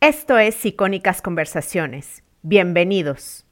Esto 0.00 0.38
es 0.38 0.64
Icónicas 0.64 1.20
Conversaciones. 1.20 2.22
Bienvenidos. 2.42 3.44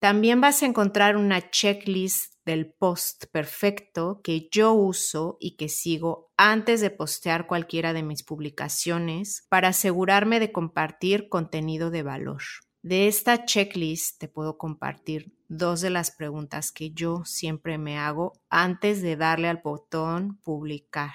También 0.00 0.40
vas 0.40 0.62
a 0.62 0.66
encontrar 0.66 1.18
una 1.18 1.50
checklist 1.50 2.34
del 2.46 2.72
post 2.72 3.26
perfecto 3.26 4.22
que 4.24 4.48
yo 4.50 4.72
uso 4.72 5.36
y 5.38 5.56
que 5.56 5.68
sigo 5.68 6.32
antes 6.38 6.80
de 6.80 6.88
postear 6.88 7.46
cualquiera 7.46 7.92
de 7.92 8.02
mis 8.02 8.22
publicaciones 8.22 9.44
para 9.50 9.68
asegurarme 9.68 10.40
de 10.40 10.50
compartir 10.50 11.28
contenido 11.28 11.90
de 11.90 12.02
valor. 12.02 12.40
De 12.80 13.06
esta 13.06 13.44
checklist 13.44 14.18
te 14.18 14.28
puedo 14.28 14.56
compartir 14.56 15.34
dos 15.48 15.82
de 15.82 15.90
las 15.90 16.10
preguntas 16.10 16.72
que 16.72 16.92
yo 16.92 17.26
siempre 17.26 17.76
me 17.76 17.98
hago 17.98 18.32
antes 18.48 19.02
de 19.02 19.16
darle 19.16 19.48
al 19.48 19.60
botón 19.62 20.38
publicar. 20.42 21.12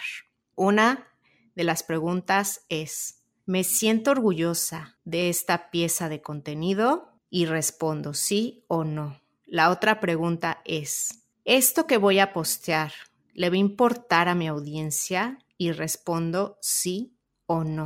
Una 0.54 1.08
de 1.56 1.64
las 1.64 1.82
preguntas 1.82 2.64
es, 2.70 3.24
¿me 3.48 3.64
siento 3.64 4.12
orgullosa 4.12 4.98
de 5.06 5.30
esta 5.30 5.72
pieza 5.72 6.10
de 6.10 6.22
contenido? 6.22 7.14
Y 7.30 7.46
respondo 7.46 8.14
sí 8.14 8.66
o 8.68 8.84
no. 8.84 9.20
La 9.46 9.72
otra 9.72 10.00
pregunta 10.00 10.62
es, 10.66 11.24
¿esto 11.46 11.88
que 11.88 11.98
voy 11.98 12.20
a 12.20 12.34
postear 12.34 12.92
le 13.34 13.50
va 13.50 13.56
a 13.56 13.60
importar 13.60 14.28
a 14.28 14.36
mi 14.36 14.48
audiencia? 14.48 15.40
Y 15.58 15.72
respondo 15.72 16.58
sí 16.62 17.18
o 17.48 17.64
no. 17.64 17.86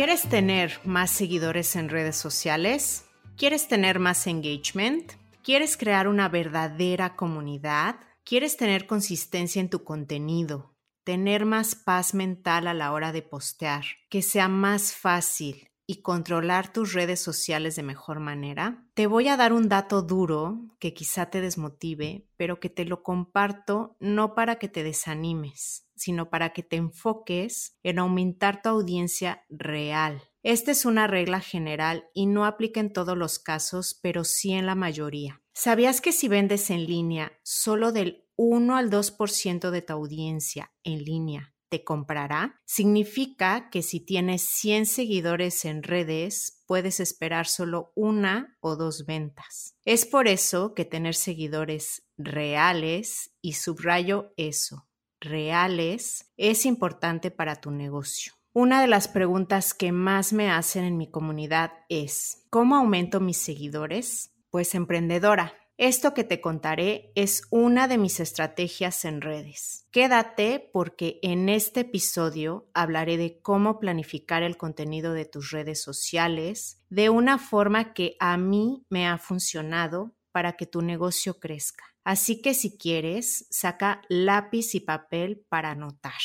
¿Quieres 0.00 0.22
tener 0.22 0.80
más 0.86 1.10
seguidores 1.10 1.76
en 1.76 1.90
redes 1.90 2.16
sociales? 2.16 3.04
¿Quieres 3.36 3.68
tener 3.68 3.98
más 3.98 4.26
engagement? 4.26 5.12
¿Quieres 5.44 5.76
crear 5.76 6.08
una 6.08 6.30
verdadera 6.30 7.16
comunidad? 7.16 7.96
¿Quieres 8.24 8.56
tener 8.56 8.86
consistencia 8.86 9.60
en 9.60 9.68
tu 9.68 9.84
contenido? 9.84 10.74
¿Tener 11.04 11.44
más 11.44 11.74
paz 11.74 12.14
mental 12.14 12.66
a 12.66 12.72
la 12.72 12.92
hora 12.92 13.12
de 13.12 13.20
postear? 13.20 13.84
¿Que 14.08 14.22
sea 14.22 14.48
más 14.48 14.94
fácil 14.94 15.68
y 15.86 16.00
controlar 16.00 16.72
tus 16.72 16.94
redes 16.94 17.20
sociales 17.20 17.76
de 17.76 17.82
mejor 17.82 18.20
manera? 18.20 18.86
Te 18.94 19.06
voy 19.06 19.28
a 19.28 19.36
dar 19.36 19.52
un 19.52 19.68
dato 19.68 20.00
duro 20.00 20.60
que 20.78 20.94
quizá 20.94 21.26
te 21.26 21.42
desmotive, 21.42 22.26
pero 22.38 22.58
que 22.58 22.70
te 22.70 22.86
lo 22.86 23.02
comparto 23.02 23.96
no 24.00 24.34
para 24.34 24.56
que 24.56 24.68
te 24.68 24.82
desanimes, 24.82 25.89
sino 26.00 26.30
para 26.30 26.54
que 26.54 26.62
te 26.62 26.76
enfoques 26.76 27.76
en 27.82 27.98
aumentar 27.98 28.62
tu 28.62 28.70
audiencia 28.70 29.44
real. 29.50 30.22
Esta 30.42 30.70
es 30.70 30.86
una 30.86 31.06
regla 31.06 31.40
general 31.40 32.08
y 32.14 32.24
no 32.24 32.46
aplica 32.46 32.80
en 32.80 32.92
todos 32.92 33.18
los 33.18 33.38
casos, 33.38 33.98
pero 34.02 34.24
sí 34.24 34.52
en 34.52 34.64
la 34.64 34.74
mayoría. 34.74 35.42
¿Sabías 35.52 36.00
que 36.00 36.12
si 36.12 36.26
vendes 36.26 36.70
en 36.70 36.86
línea, 36.86 37.32
solo 37.42 37.92
del 37.92 38.24
1 38.36 38.76
al 38.76 38.88
2% 38.90 39.70
de 39.70 39.82
tu 39.82 39.92
audiencia 39.92 40.72
en 40.82 41.04
línea 41.04 41.54
te 41.70 41.84
comprará? 41.84 42.60
Significa 42.66 43.70
que 43.70 43.82
si 43.82 44.00
tienes 44.00 44.42
100 44.42 44.86
seguidores 44.86 45.64
en 45.64 45.82
redes, 45.82 46.62
puedes 46.66 47.00
esperar 47.00 47.46
solo 47.46 47.92
una 47.94 48.58
o 48.60 48.76
dos 48.76 49.06
ventas. 49.06 49.76
Es 49.84 50.04
por 50.04 50.28
eso 50.28 50.74
que 50.74 50.84
tener 50.84 51.14
seguidores 51.14 52.02
reales, 52.18 53.32
y 53.40 53.54
subrayo 53.54 54.34
eso, 54.36 54.89
reales 55.20 56.32
es 56.36 56.66
importante 56.66 57.30
para 57.30 57.56
tu 57.56 57.70
negocio. 57.70 58.32
Una 58.52 58.80
de 58.80 58.88
las 58.88 59.06
preguntas 59.06 59.74
que 59.74 59.92
más 59.92 60.32
me 60.32 60.50
hacen 60.50 60.84
en 60.84 60.96
mi 60.96 61.08
comunidad 61.08 61.72
es, 61.88 62.46
¿cómo 62.50 62.74
aumento 62.74 63.20
mis 63.20 63.36
seguidores? 63.36 64.34
Pues 64.50 64.74
emprendedora. 64.74 65.54
Esto 65.76 66.12
que 66.12 66.24
te 66.24 66.42
contaré 66.42 67.10
es 67.14 67.44
una 67.50 67.88
de 67.88 67.96
mis 67.96 68.20
estrategias 68.20 69.06
en 69.06 69.22
redes. 69.22 69.86
Quédate 69.90 70.68
porque 70.74 71.20
en 71.22 71.48
este 71.48 71.80
episodio 71.80 72.68
hablaré 72.74 73.16
de 73.16 73.40
cómo 73.40 73.78
planificar 73.78 74.42
el 74.42 74.58
contenido 74.58 75.14
de 75.14 75.24
tus 75.24 75.52
redes 75.52 75.80
sociales 75.82 76.82
de 76.90 77.08
una 77.08 77.38
forma 77.38 77.94
que 77.94 78.16
a 78.20 78.36
mí 78.36 78.84
me 78.90 79.08
ha 79.08 79.16
funcionado 79.16 80.14
para 80.32 80.56
que 80.56 80.66
tu 80.66 80.82
negocio 80.82 81.38
crezca. 81.38 81.84
Así 82.04 82.40
que 82.40 82.54
si 82.54 82.76
quieres, 82.76 83.46
saca 83.50 84.02
lápiz 84.08 84.74
y 84.74 84.80
papel 84.80 85.44
para 85.48 85.72
anotar. 85.72 86.20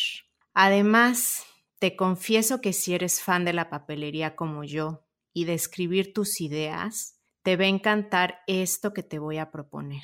Además, 0.53 1.43
te 1.79 1.95
confieso 1.95 2.61
que 2.61 2.73
si 2.73 2.93
eres 2.93 3.21
fan 3.21 3.45
de 3.45 3.53
la 3.53 3.69
papelería 3.69 4.35
como 4.35 4.63
yo 4.63 5.05
y 5.33 5.45
de 5.45 5.53
escribir 5.53 6.13
tus 6.13 6.39
ideas, 6.39 7.19
te 7.43 7.57
va 7.57 7.65
a 7.65 7.67
encantar 7.67 8.39
esto 8.47 8.93
que 8.93 9.03
te 9.03 9.19
voy 9.19 9.37
a 9.37 9.51
proponer. 9.51 10.03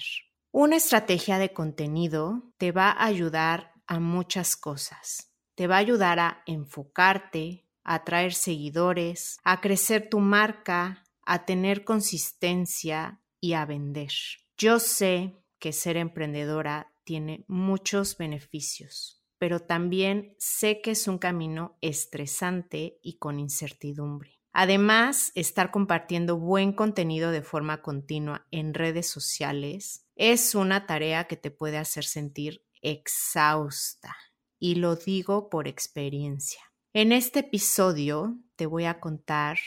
Una 0.51 0.75
estrategia 0.75 1.39
de 1.39 1.53
contenido 1.53 2.53
te 2.57 2.73
va 2.73 2.91
a 2.91 3.05
ayudar 3.05 3.71
a 3.87 3.99
muchas 3.99 4.57
cosas. 4.57 5.31
Te 5.55 5.67
va 5.67 5.77
a 5.77 5.79
ayudar 5.79 6.19
a 6.19 6.43
enfocarte, 6.45 7.65
a 7.83 7.95
atraer 7.95 8.33
seguidores, 8.33 9.39
a 9.43 9.61
crecer 9.61 10.09
tu 10.09 10.19
marca, 10.19 11.03
a 11.25 11.45
tener 11.45 11.85
consistencia 11.85 13.20
y 13.41 13.53
a 13.53 13.65
vender. 13.65 14.13
Yo 14.57 14.79
sé 14.79 15.35
que 15.59 15.73
ser 15.73 15.97
emprendedora 15.97 16.93
tiene 17.03 17.43
muchos 17.47 18.17
beneficios, 18.17 19.21
pero 19.37 19.59
también 19.59 20.35
sé 20.37 20.81
que 20.81 20.91
es 20.91 21.07
un 21.07 21.17
camino 21.17 21.77
estresante 21.81 22.99
y 23.01 23.17
con 23.17 23.39
incertidumbre. 23.39 24.39
Además, 24.53 25.31
estar 25.35 25.71
compartiendo 25.71 26.37
buen 26.37 26.73
contenido 26.73 27.31
de 27.31 27.41
forma 27.41 27.81
continua 27.81 28.47
en 28.51 28.73
redes 28.73 29.07
sociales 29.07 30.05
es 30.15 30.55
una 30.55 30.85
tarea 30.85 31.25
que 31.25 31.37
te 31.37 31.51
puede 31.51 31.77
hacer 31.77 32.03
sentir 32.03 32.65
exhausta 32.81 34.15
y 34.59 34.75
lo 34.75 34.95
digo 34.95 35.49
por 35.49 35.67
experiencia. 35.67 36.61
En 36.93 37.13
este 37.13 37.39
episodio 37.39 38.37
te 38.57 38.65
voy 38.65 38.85
a 38.85 38.99
contar 38.99 39.57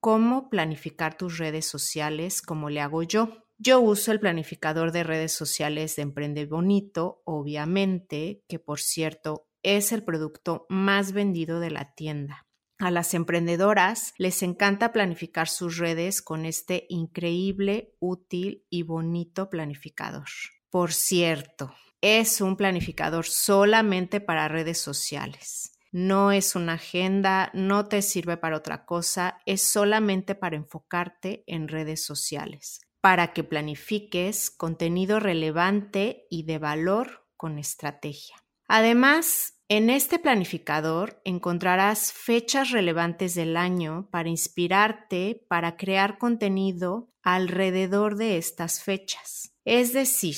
cómo 0.00 0.48
planificar 0.48 1.16
tus 1.16 1.38
redes 1.38 1.66
sociales 1.66 2.42
como 2.42 2.70
le 2.70 2.80
hago 2.80 3.02
yo. 3.02 3.44
Yo 3.58 3.80
uso 3.80 4.10
el 4.12 4.20
planificador 4.20 4.90
de 4.90 5.04
redes 5.04 5.32
sociales 5.32 5.96
de 5.96 6.02
Emprende 6.02 6.46
Bonito, 6.46 7.22
obviamente, 7.24 8.42
que 8.48 8.58
por 8.58 8.80
cierto 8.80 9.46
es 9.62 9.92
el 9.92 10.02
producto 10.02 10.66
más 10.70 11.12
vendido 11.12 11.60
de 11.60 11.70
la 11.70 11.94
tienda. 11.94 12.46
A 12.78 12.90
las 12.90 13.12
emprendedoras 13.12 14.14
les 14.16 14.42
encanta 14.42 14.92
planificar 14.92 15.48
sus 15.48 15.76
redes 15.76 16.22
con 16.22 16.46
este 16.46 16.86
increíble, 16.88 17.94
útil 18.00 18.64
y 18.70 18.84
bonito 18.84 19.50
planificador. 19.50 20.28
Por 20.70 20.94
cierto, 20.94 21.74
es 22.00 22.40
un 22.40 22.56
planificador 22.56 23.26
solamente 23.26 24.22
para 24.22 24.48
redes 24.48 24.78
sociales. 24.78 25.72
No 25.92 26.32
es 26.32 26.54
una 26.54 26.74
agenda, 26.74 27.50
no 27.54 27.86
te 27.86 28.02
sirve 28.02 28.36
para 28.36 28.56
otra 28.56 28.84
cosa, 28.84 29.38
es 29.46 29.62
solamente 29.62 30.34
para 30.34 30.56
enfocarte 30.56 31.44
en 31.46 31.68
redes 31.68 32.04
sociales 32.04 32.80
para 33.00 33.32
que 33.32 33.44
planifiques 33.44 34.50
contenido 34.50 35.20
relevante 35.20 36.26
y 36.30 36.44
de 36.44 36.58
valor 36.58 37.26
con 37.36 37.58
estrategia. 37.58 38.36
Además, 38.68 39.54
en 39.68 39.90
este 39.90 40.18
planificador 40.18 41.20
encontrarás 41.24 42.12
fechas 42.12 42.70
relevantes 42.70 43.34
del 43.34 43.56
año 43.56 44.08
para 44.10 44.28
inspirarte 44.28 45.46
para 45.48 45.76
crear 45.76 46.18
contenido 46.18 47.10
alrededor 47.22 48.16
de 48.16 48.36
estas 48.36 48.82
fechas. 48.82 49.54
Es 49.64 49.92
decir, 49.92 50.36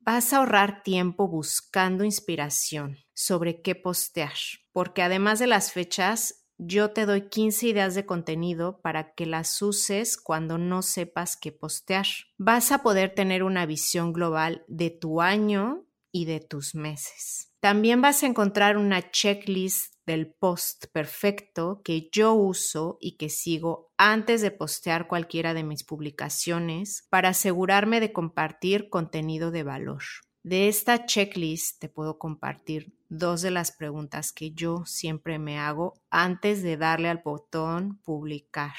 vas 0.00 0.32
a 0.32 0.38
ahorrar 0.38 0.82
tiempo 0.82 1.28
buscando 1.28 2.04
inspiración 2.04 2.98
sobre 3.12 3.60
qué 3.60 3.74
postear, 3.74 4.32
porque 4.72 5.02
además 5.02 5.38
de 5.38 5.46
las 5.46 5.72
fechas, 5.72 6.46
yo 6.58 6.90
te 6.90 7.06
doy 7.06 7.28
15 7.28 7.68
ideas 7.68 7.94
de 7.94 8.04
contenido 8.04 8.80
para 8.82 9.14
que 9.14 9.24
las 9.24 9.62
uses 9.62 10.18
cuando 10.18 10.58
no 10.58 10.82
sepas 10.82 11.36
qué 11.36 11.52
postear. 11.52 12.06
Vas 12.36 12.70
a 12.70 12.82
poder 12.82 13.14
tener 13.14 13.42
una 13.42 13.64
visión 13.64 14.12
global 14.12 14.64
de 14.68 14.90
tu 14.90 15.22
año 15.22 15.86
y 16.12 16.26
de 16.26 16.40
tus 16.40 16.74
meses. 16.74 17.50
También 17.60 18.00
vas 18.00 18.22
a 18.22 18.26
encontrar 18.26 18.76
una 18.76 19.10
checklist 19.10 19.94
del 20.06 20.32
post 20.32 20.86
perfecto 20.92 21.82
que 21.84 22.08
yo 22.10 22.32
uso 22.34 22.98
y 23.00 23.16
que 23.16 23.28
sigo 23.28 23.92
antes 23.96 24.40
de 24.40 24.50
postear 24.50 25.08
cualquiera 25.08 25.54
de 25.54 25.62
mis 25.62 25.84
publicaciones 25.84 27.06
para 27.10 27.30
asegurarme 27.30 28.00
de 28.00 28.12
compartir 28.12 28.88
contenido 28.88 29.50
de 29.50 29.62
valor. 29.62 30.02
De 30.42 30.68
esta 30.68 31.04
checklist 31.04 31.80
te 31.80 31.90
puedo 31.90 32.18
compartir 32.18 32.94
dos 33.10 33.42
de 33.42 33.50
las 33.50 33.72
preguntas 33.72 34.32
que 34.32 34.52
yo 34.52 34.86
siempre 34.86 35.38
me 35.38 35.58
hago 35.58 36.00
antes 36.08 36.62
de 36.62 36.78
darle 36.78 37.10
al 37.10 37.18
botón 37.18 37.98
publicar. 38.04 38.72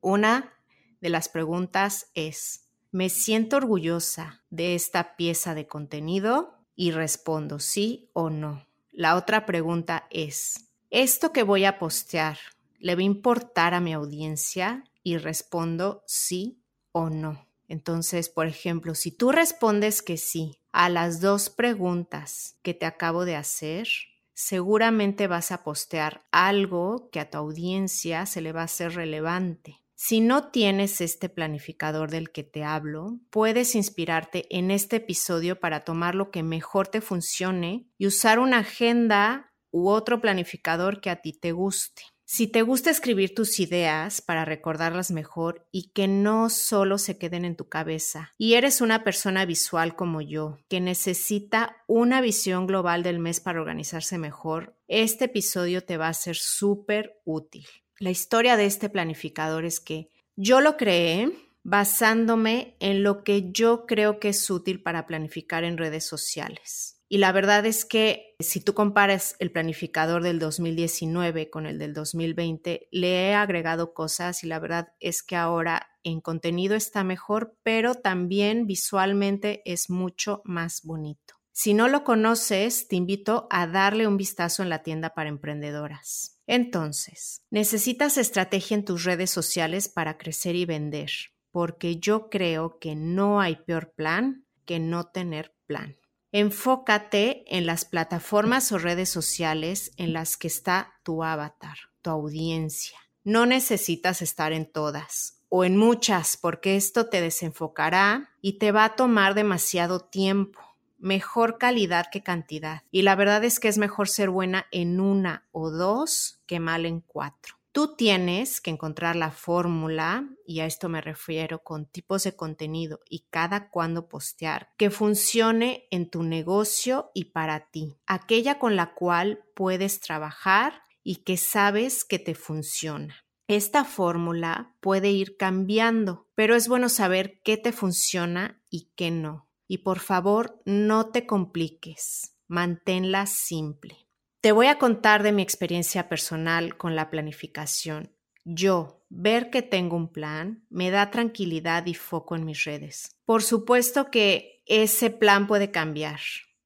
Una 0.00 0.52
de 1.00 1.08
las 1.08 1.28
preguntas 1.28 2.10
es, 2.14 2.68
¿me 2.92 3.08
siento 3.08 3.56
orgullosa 3.56 4.44
de 4.50 4.76
esta 4.76 5.16
pieza 5.16 5.54
de 5.54 5.66
contenido? 5.66 6.58
Y 6.76 6.92
respondo 6.92 7.58
sí 7.58 8.08
o 8.12 8.30
no. 8.30 8.64
La 8.92 9.16
otra 9.16 9.46
pregunta 9.46 10.06
es, 10.10 10.70
¿esto 10.90 11.32
que 11.32 11.42
voy 11.42 11.64
a 11.64 11.78
postear 11.78 12.38
le 12.78 12.94
va 12.94 13.00
a 13.00 13.04
importar 13.04 13.74
a 13.74 13.80
mi 13.80 13.92
audiencia? 13.92 14.84
Y 15.02 15.16
respondo 15.16 16.04
sí 16.06 16.62
o 16.92 17.10
no. 17.10 17.49
Entonces, 17.70 18.28
por 18.28 18.48
ejemplo, 18.48 18.96
si 18.96 19.12
tú 19.12 19.30
respondes 19.30 20.02
que 20.02 20.16
sí 20.16 20.58
a 20.72 20.88
las 20.88 21.20
dos 21.20 21.50
preguntas 21.50 22.58
que 22.62 22.74
te 22.74 22.84
acabo 22.84 23.24
de 23.24 23.36
hacer, 23.36 23.86
seguramente 24.34 25.28
vas 25.28 25.52
a 25.52 25.62
postear 25.62 26.24
algo 26.32 27.10
que 27.12 27.20
a 27.20 27.30
tu 27.30 27.38
audiencia 27.38 28.26
se 28.26 28.40
le 28.40 28.50
va 28.50 28.62
a 28.62 28.64
hacer 28.64 28.94
relevante. 28.94 29.84
Si 29.94 30.20
no 30.20 30.50
tienes 30.50 31.00
este 31.00 31.28
planificador 31.28 32.10
del 32.10 32.32
que 32.32 32.42
te 32.42 32.64
hablo, 32.64 33.20
puedes 33.30 33.76
inspirarte 33.76 34.46
en 34.50 34.72
este 34.72 34.96
episodio 34.96 35.60
para 35.60 35.84
tomar 35.84 36.16
lo 36.16 36.32
que 36.32 36.42
mejor 36.42 36.88
te 36.88 37.00
funcione 37.00 37.86
y 37.98 38.08
usar 38.08 38.40
una 38.40 38.58
agenda 38.58 39.52
u 39.70 39.90
otro 39.90 40.20
planificador 40.20 41.00
que 41.00 41.10
a 41.10 41.22
ti 41.22 41.34
te 41.34 41.52
guste. 41.52 42.02
Si 42.32 42.46
te 42.46 42.62
gusta 42.62 42.90
escribir 42.90 43.34
tus 43.34 43.58
ideas 43.58 44.22
para 44.22 44.44
recordarlas 44.44 45.10
mejor 45.10 45.66
y 45.72 45.90
que 45.90 46.06
no 46.06 46.48
solo 46.48 46.96
se 46.96 47.18
queden 47.18 47.44
en 47.44 47.56
tu 47.56 47.68
cabeza, 47.68 48.34
y 48.38 48.54
eres 48.54 48.80
una 48.80 49.02
persona 49.02 49.44
visual 49.46 49.96
como 49.96 50.20
yo, 50.20 50.60
que 50.68 50.78
necesita 50.80 51.82
una 51.88 52.20
visión 52.20 52.68
global 52.68 53.02
del 53.02 53.18
mes 53.18 53.40
para 53.40 53.60
organizarse 53.60 54.16
mejor, 54.16 54.76
este 54.86 55.24
episodio 55.24 55.82
te 55.82 55.96
va 55.96 56.06
a 56.06 56.14
ser 56.14 56.36
súper 56.36 57.20
útil. 57.24 57.66
La 57.98 58.10
historia 58.10 58.56
de 58.56 58.66
este 58.66 58.88
planificador 58.88 59.64
es 59.64 59.80
que 59.80 60.10
yo 60.36 60.60
lo 60.60 60.76
creé 60.76 61.32
basándome 61.64 62.76
en 62.78 63.02
lo 63.02 63.24
que 63.24 63.50
yo 63.50 63.86
creo 63.86 64.20
que 64.20 64.28
es 64.28 64.48
útil 64.48 64.84
para 64.84 65.08
planificar 65.08 65.64
en 65.64 65.76
redes 65.76 66.06
sociales. 66.06 66.99
Y 67.12 67.18
la 67.18 67.32
verdad 67.32 67.66
es 67.66 67.84
que 67.84 68.36
si 68.38 68.60
tú 68.60 68.72
comparas 68.72 69.34
el 69.40 69.50
planificador 69.50 70.22
del 70.22 70.38
2019 70.38 71.50
con 71.50 71.66
el 71.66 71.76
del 71.76 71.92
2020, 71.92 72.86
le 72.92 73.28
he 73.28 73.34
agregado 73.34 73.94
cosas 73.94 74.44
y 74.44 74.46
la 74.46 74.60
verdad 74.60 74.92
es 75.00 75.24
que 75.24 75.34
ahora 75.34 75.90
en 76.04 76.20
contenido 76.20 76.76
está 76.76 77.02
mejor, 77.02 77.56
pero 77.64 77.96
también 77.96 78.68
visualmente 78.68 79.60
es 79.64 79.90
mucho 79.90 80.40
más 80.44 80.82
bonito. 80.84 81.34
Si 81.50 81.74
no 81.74 81.88
lo 81.88 82.04
conoces, 82.04 82.86
te 82.86 82.94
invito 82.94 83.48
a 83.50 83.66
darle 83.66 84.06
un 84.06 84.16
vistazo 84.16 84.62
en 84.62 84.68
la 84.68 84.84
tienda 84.84 85.12
para 85.12 85.30
emprendedoras. 85.30 86.40
Entonces, 86.46 87.42
necesitas 87.50 88.18
estrategia 88.18 88.76
en 88.76 88.84
tus 88.84 89.02
redes 89.02 89.30
sociales 89.30 89.88
para 89.88 90.16
crecer 90.16 90.54
y 90.54 90.64
vender, 90.64 91.10
porque 91.50 91.98
yo 91.98 92.30
creo 92.30 92.78
que 92.78 92.94
no 92.94 93.40
hay 93.40 93.56
peor 93.56 93.94
plan 93.96 94.46
que 94.64 94.78
no 94.78 95.08
tener 95.08 95.56
plan. 95.66 95.99
Enfócate 96.32 97.44
en 97.48 97.66
las 97.66 97.84
plataformas 97.84 98.70
o 98.70 98.78
redes 98.78 99.08
sociales 99.08 99.90
en 99.96 100.12
las 100.12 100.36
que 100.36 100.46
está 100.46 100.94
tu 101.02 101.24
avatar, 101.24 101.76
tu 102.02 102.10
audiencia. 102.10 102.98
No 103.24 103.46
necesitas 103.46 104.22
estar 104.22 104.52
en 104.52 104.70
todas 104.70 105.42
o 105.48 105.64
en 105.64 105.76
muchas 105.76 106.36
porque 106.36 106.76
esto 106.76 107.08
te 107.08 107.20
desenfocará 107.20 108.30
y 108.40 108.58
te 108.58 108.70
va 108.70 108.84
a 108.84 108.94
tomar 108.94 109.34
demasiado 109.34 109.98
tiempo. 109.98 110.60
Mejor 110.98 111.58
calidad 111.58 112.06
que 112.12 112.22
cantidad. 112.22 112.82
Y 112.92 113.02
la 113.02 113.16
verdad 113.16 113.42
es 113.42 113.58
que 113.58 113.66
es 113.66 113.78
mejor 113.78 114.08
ser 114.08 114.30
buena 114.30 114.66
en 114.70 115.00
una 115.00 115.48
o 115.50 115.70
dos 115.70 116.40
que 116.46 116.60
mal 116.60 116.86
en 116.86 117.00
cuatro. 117.00 117.59
Tú 117.72 117.94
tienes 117.94 118.60
que 118.60 118.70
encontrar 118.70 119.14
la 119.14 119.30
fórmula, 119.30 120.28
y 120.44 120.58
a 120.58 120.66
esto 120.66 120.88
me 120.88 121.00
refiero 121.00 121.62
con 121.62 121.86
tipos 121.86 122.24
de 122.24 122.34
contenido 122.34 122.98
y 123.08 123.26
cada 123.30 123.70
cuándo 123.70 124.08
postear, 124.08 124.70
que 124.76 124.90
funcione 124.90 125.86
en 125.92 126.10
tu 126.10 126.24
negocio 126.24 127.12
y 127.14 127.26
para 127.26 127.70
ti, 127.70 127.96
aquella 128.06 128.58
con 128.58 128.74
la 128.74 128.94
cual 128.94 129.44
puedes 129.54 130.00
trabajar 130.00 130.82
y 131.04 131.22
que 131.22 131.36
sabes 131.36 132.04
que 132.04 132.18
te 132.18 132.34
funciona. 132.34 133.24
Esta 133.46 133.84
fórmula 133.84 134.74
puede 134.80 135.10
ir 135.12 135.36
cambiando, 135.36 136.28
pero 136.34 136.56
es 136.56 136.66
bueno 136.66 136.88
saber 136.88 137.40
qué 137.44 137.56
te 137.56 137.70
funciona 137.70 138.60
y 138.68 138.90
qué 138.96 139.12
no. 139.12 139.48
Y 139.68 139.78
por 139.78 140.00
favor, 140.00 140.60
no 140.64 141.10
te 141.10 141.24
compliques, 141.24 142.36
manténla 142.48 143.26
simple. 143.26 144.09
Te 144.40 144.52
voy 144.52 144.68
a 144.68 144.78
contar 144.78 145.22
de 145.22 145.32
mi 145.32 145.42
experiencia 145.42 146.08
personal 146.08 146.78
con 146.78 146.96
la 146.96 147.10
planificación. 147.10 148.16
Yo, 148.44 149.04
ver 149.10 149.50
que 149.50 149.60
tengo 149.60 149.96
un 149.96 150.10
plan, 150.10 150.64
me 150.70 150.90
da 150.90 151.10
tranquilidad 151.10 151.84
y 151.84 151.92
foco 151.92 152.36
en 152.36 152.46
mis 152.46 152.64
redes. 152.64 153.16
Por 153.26 153.42
supuesto 153.42 154.10
que 154.10 154.62
ese 154.64 155.10
plan 155.10 155.46
puede 155.46 155.70
cambiar. 155.70 156.20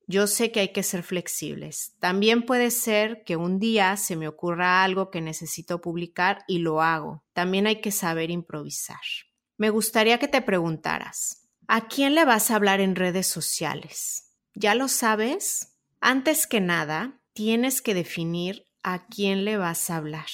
Yo 0.06 0.28
sé 0.28 0.52
que 0.52 0.60
hay 0.60 0.68
que 0.68 0.84
ser 0.84 1.02
flexibles. 1.02 1.96
También 1.98 2.42
puede 2.42 2.70
ser 2.70 3.24
que 3.24 3.34
un 3.34 3.58
día 3.58 3.96
se 3.96 4.14
me 4.14 4.28
ocurra 4.28 4.84
algo 4.84 5.10
que 5.10 5.20
necesito 5.20 5.80
publicar 5.80 6.44
y 6.46 6.58
lo 6.58 6.80
hago. 6.80 7.24
También 7.32 7.66
hay 7.66 7.80
que 7.80 7.90
saber 7.90 8.30
improvisar. 8.30 9.00
Me 9.56 9.70
gustaría 9.70 10.18
que 10.18 10.28
te 10.28 10.42
preguntaras, 10.42 11.48
¿a 11.66 11.88
quién 11.88 12.14
le 12.14 12.24
vas 12.24 12.52
a 12.52 12.56
hablar 12.56 12.80
en 12.80 12.94
redes 12.94 13.26
sociales? 13.26 14.30
¿Ya 14.54 14.76
lo 14.76 14.86
sabes? 14.86 15.76
Antes 16.00 16.46
que 16.46 16.60
nada, 16.60 17.20
tienes 17.34 17.82
que 17.82 17.94
definir 17.94 18.64
a 18.82 19.06
quién 19.06 19.44
le 19.44 19.56
vas 19.56 19.90
a 19.90 19.96
hablar. 19.96 20.26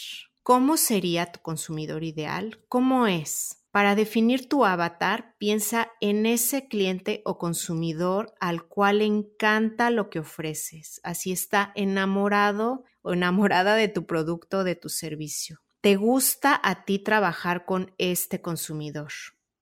¿Cómo 0.43 0.77
sería 0.77 1.33
tu 1.33 1.41
consumidor 1.41 2.05
ideal? 2.05 2.61
¿Cómo 2.69 3.07
es? 3.07 3.57
Para 3.71 3.95
definir 3.95 4.49
tu 4.49 4.65
avatar, 4.65 5.37
piensa 5.39 5.93
en 6.01 6.27
ese 6.27 6.67
cliente 6.67 7.23
o 7.25 7.39
consumidor 7.39 8.35
al 8.41 8.67
cual 8.67 9.01
encanta 9.01 9.91
lo 9.91 10.11
que 10.11 10.19
ofreces. 10.19 11.01
Así 11.05 11.31
está 11.31 11.73
enamorado 11.77 12.85
o 13.03 13.13
enamorada 13.13 13.77
de 13.77 13.89
tu 13.89 14.07
producto 14.07 14.59
o 14.59 14.65
de 14.65 14.75
tu 14.75 14.89
servicio. 14.89 15.61
¿Te 15.81 15.97
gusta 15.97 16.61
a 16.63 16.85
ti 16.85 16.99
trabajar 16.99 17.65
con 17.65 17.95
este 17.97 18.43
consumidor? 18.43 19.13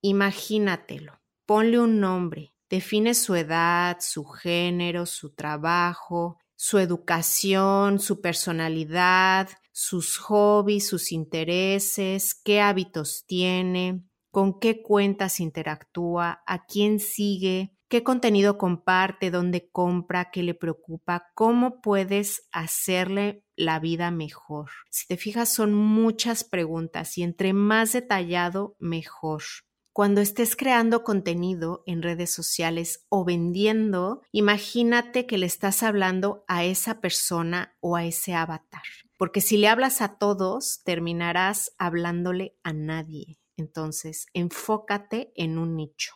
Imagínatelo. 0.01 1.21
Ponle 1.47 1.79
un 1.79 2.01
nombre. 2.01 2.55
Define 2.71 3.15
su 3.15 3.35
edad, 3.35 3.99
su 4.01 4.25
género, 4.25 5.07
su 5.07 5.35
trabajo, 5.35 6.39
su 6.61 6.79
educación, 6.79 8.01
su 8.01 8.21
personalidad, 8.21 9.49
sus 9.71 10.19
hobbies, 10.19 10.89
sus 10.89 11.13
intereses, 11.13 12.35
qué 12.35 12.61
hábitos 12.61 13.25
tiene, 13.29 14.03
con 14.33 14.59
qué 14.59 14.83
cuentas 14.83 15.39
interactúa, 15.39 16.43
a 16.49 16.67
quién 16.67 16.99
sigue, 16.99 17.77
qué 17.89 18.03
contenido 18.03 18.59
comparte, 18.59 19.31
dónde 19.31 19.71
compra, 19.71 20.33
qué 20.33 20.43
le 20.43 20.55
preocupa, 20.55 21.29
cómo 21.35 21.81
puedes 21.81 22.49
hacerle 22.51 23.45
la 23.55 23.79
vida 23.79 24.11
mejor. 24.11 24.71
Si 24.91 25.07
te 25.07 25.17
fijas, 25.17 25.53
son 25.53 25.75
muchas 25.75 26.43
preguntas 26.43 27.17
y 27.19 27.23
entre 27.23 27.53
más 27.53 27.93
detallado, 27.93 28.75
mejor. 28.81 29.43
Cuando 29.99 30.21
estés 30.21 30.55
creando 30.55 31.03
contenido 31.03 31.83
en 31.85 32.03
redes 32.03 32.33
sociales 32.33 33.05
o 33.09 33.25
vendiendo, 33.25 34.23
imagínate 34.31 35.27
que 35.27 35.39
le 35.39 35.47
estás 35.47 35.83
hablando 35.83 36.45
a 36.47 36.65
esa 36.65 37.01
persona 37.01 37.77
o 37.81 37.97
a 37.97 38.05
ese 38.05 38.33
avatar. 38.33 38.85
Porque 39.17 39.41
si 39.41 39.57
le 39.57 39.67
hablas 39.67 40.01
a 40.01 40.17
todos, 40.17 40.83
terminarás 40.85 41.73
hablándole 41.79 42.57
a 42.63 42.73
nadie. 42.73 43.41
Entonces, 43.57 44.27
enfócate 44.35 45.33
en 45.35 45.59
un 45.59 45.75
nicho. 45.75 46.15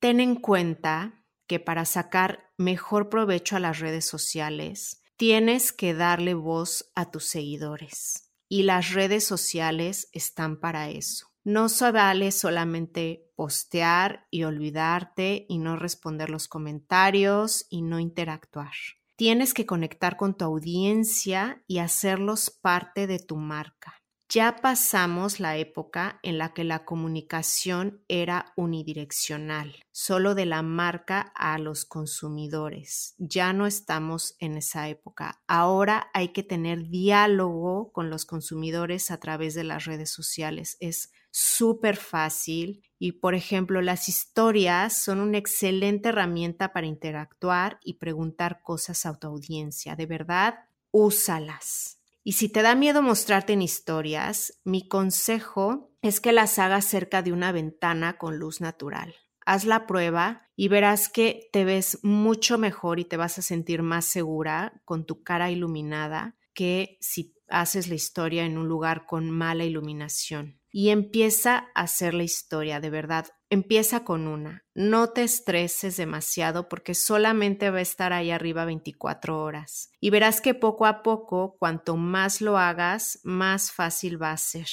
Ten 0.00 0.18
en 0.18 0.34
cuenta 0.34 1.24
que 1.46 1.60
para 1.60 1.84
sacar 1.84 2.50
mejor 2.58 3.10
provecho 3.10 3.54
a 3.54 3.60
las 3.60 3.78
redes 3.78 4.06
sociales, 4.06 5.02
tienes 5.16 5.70
que 5.70 5.94
darle 5.94 6.34
voz 6.34 6.90
a 6.96 7.12
tus 7.12 7.26
seguidores. 7.26 8.32
Y 8.48 8.64
las 8.64 8.92
redes 8.92 9.22
sociales 9.22 10.08
están 10.12 10.58
para 10.58 10.90
eso. 10.90 11.29
No 11.44 11.68
se 11.68 11.90
vale 11.90 12.32
solamente 12.32 13.30
postear 13.34 14.26
y 14.30 14.44
olvidarte 14.44 15.46
y 15.48 15.58
no 15.58 15.76
responder 15.76 16.28
los 16.28 16.48
comentarios 16.48 17.66
y 17.70 17.82
no 17.82 17.98
interactuar. 17.98 18.72
Tienes 19.16 19.54
que 19.54 19.66
conectar 19.66 20.16
con 20.16 20.36
tu 20.36 20.44
audiencia 20.44 21.62
y 21.66 21.78
hacerlos 21.78 22.50
parte 22.50 23.06
de 23.06 23.18
tu 23.18 23.36
marca. 23.36 23.99
Ya 24.32 24.58
pasamos 24.62 25.40
la 25.40 25.56
época 25.56 26.20
en 26.22 26.38
la 26.38 26.54
que 26.54 26.62
la 26.62 26.84
comunicación 26.84 28.04
era 28.06 28.52
unidireccional, 28.54 29.74
solo 29.90 30.36
de 30.36 30.46
la 30.46 30.62
marca 30.62 31.32
a 31.34 31.58
los 31.58 31.84
consumidores. 31.84 33.16
Ya 33.18 33.52
no 33.52 33.66
estamos 33.66 34.36
en 34.38 34.56
esa 34.56 34.88
época. 34.88 35.42
Ahora 35.48 36.10
hay 36.14 36.28
que 36.28 36.44
tener 36.44 36.90
diálogo 36.90 37.90
con 37.90 38.08
los 38.08 38.24
consumidores 38.24 39.10
a 39.10 39.18
través 39.18 39.54
de 39.54 39.64
las 39.64 39.84
redes 39.84 40.10
sociales. 40.10 40.76
Es 40.78 41.10
súper 41.32 41.96
fácil 41.96 42.84
y, 43.00 43.12
por 43.12 43.34
ejemplo, 43.34 43.82
las 43.82 44.08
historias 44.08 44.96
son 44.96 45.18
una 45.18 45.38
excelente 45.38 46.10
herramienta 46.10 46.72
para 46.72 46.86
interactuar 46.86 47.80
y 47.82 47.94
preguntar 47.94 48.62
cosas 48.62 49.06
a 49.06 49.18
tu 49.18 49.26
audiencia. 49.26 49.96
De 49.96 50.06
verdad, 50.06 50.54
úsalas. 50.92 51.99
Y 52.22 52.32
si 52.32 52.48
te 52.48 52.62
da 52.62 52.74
miedo 52.74 53.02
mostrarte 53.02 53.54
en 53.54 53.62
historias, 53.62 54.60
mi 54.64 54.86
consejo 54.86 55.92
es 56.02 56.20
que 56.20 56.32
las 56.32 56.58
hagas 56.58 56.84
cerca 56.84 57.22
de 57.22 57.32
una 57.32 57.52
ventana 57.52 58.18
con 58.18 58.38
luz 58.38 58.60
natural. 58.60 59.14
Haz 59.46 59.64
la 59.64 59.86
prueba 59.86 60.48
y 60.54 60.68
verás 60.68 61.08
que 61.08 61.48
te 61.52 61.64
ves 61.64 61.98
mucho 62.02 62.58
mejor 62.58 63.00
y 63.00 63.04
te 63.04 63.16
vas 63.16 63.38
a 63.38 63.42
sentir 63.42 63.82
más 63.82 64.04
segura 64.04 64.82
con 64.84 65.06
tu 65.06 65.22
cara 65.22 65.50
iluminada 65.50 66.36
que 66.52 66.98
si 67.00 67.34
haces 67.48 67.88
la 67.88 67.94
historia 67.94 68.44
en 68.44 68.58
un 68.58 68.68
lugar 68.68 69.06
con 69.06 69.30
mala 69.30 69.64
iluminación 69.64 70.59
y 70.72 70.90
empieza 70.90 71.70
a 71.74 71.82
hacer 71.82 72.14
la 72.14 72.22
historia, 72.22 72.80
de 72.80 72.90
verdad. 72.90 73.26
Empieza 73.48 74.04
con 74.04 74.28
una. 74.28 74.64
No 74.74 75.10
te 75.10 75.24
estreses 75.24 75.96
demasiado 75.96 76.68
porque 76.68 76.94
solamente 76.94 77.70
va 77.70 77.78
a 77.78 77.82
estar 77.82 78.12
ahí 78.12 78.30
arriba 78.30 78.64
24 78.64 79.42
horas. 79.42 79.90
Y 80.00 80.10
verás 80.10 80.40
que 80.40 80.54
poco 80.54 80.86
a 80.86 81.02
poco, 81.02 81.56
cuanto 81.58 81.96
más 81.96 82.40
lo 82.40 82.58
hagas, 82.58 83.18
más 83.24 83.72
fácil 83.72 84.22
va 84.22 84.32
a 84.32 84.36
ser. 84.36 84.68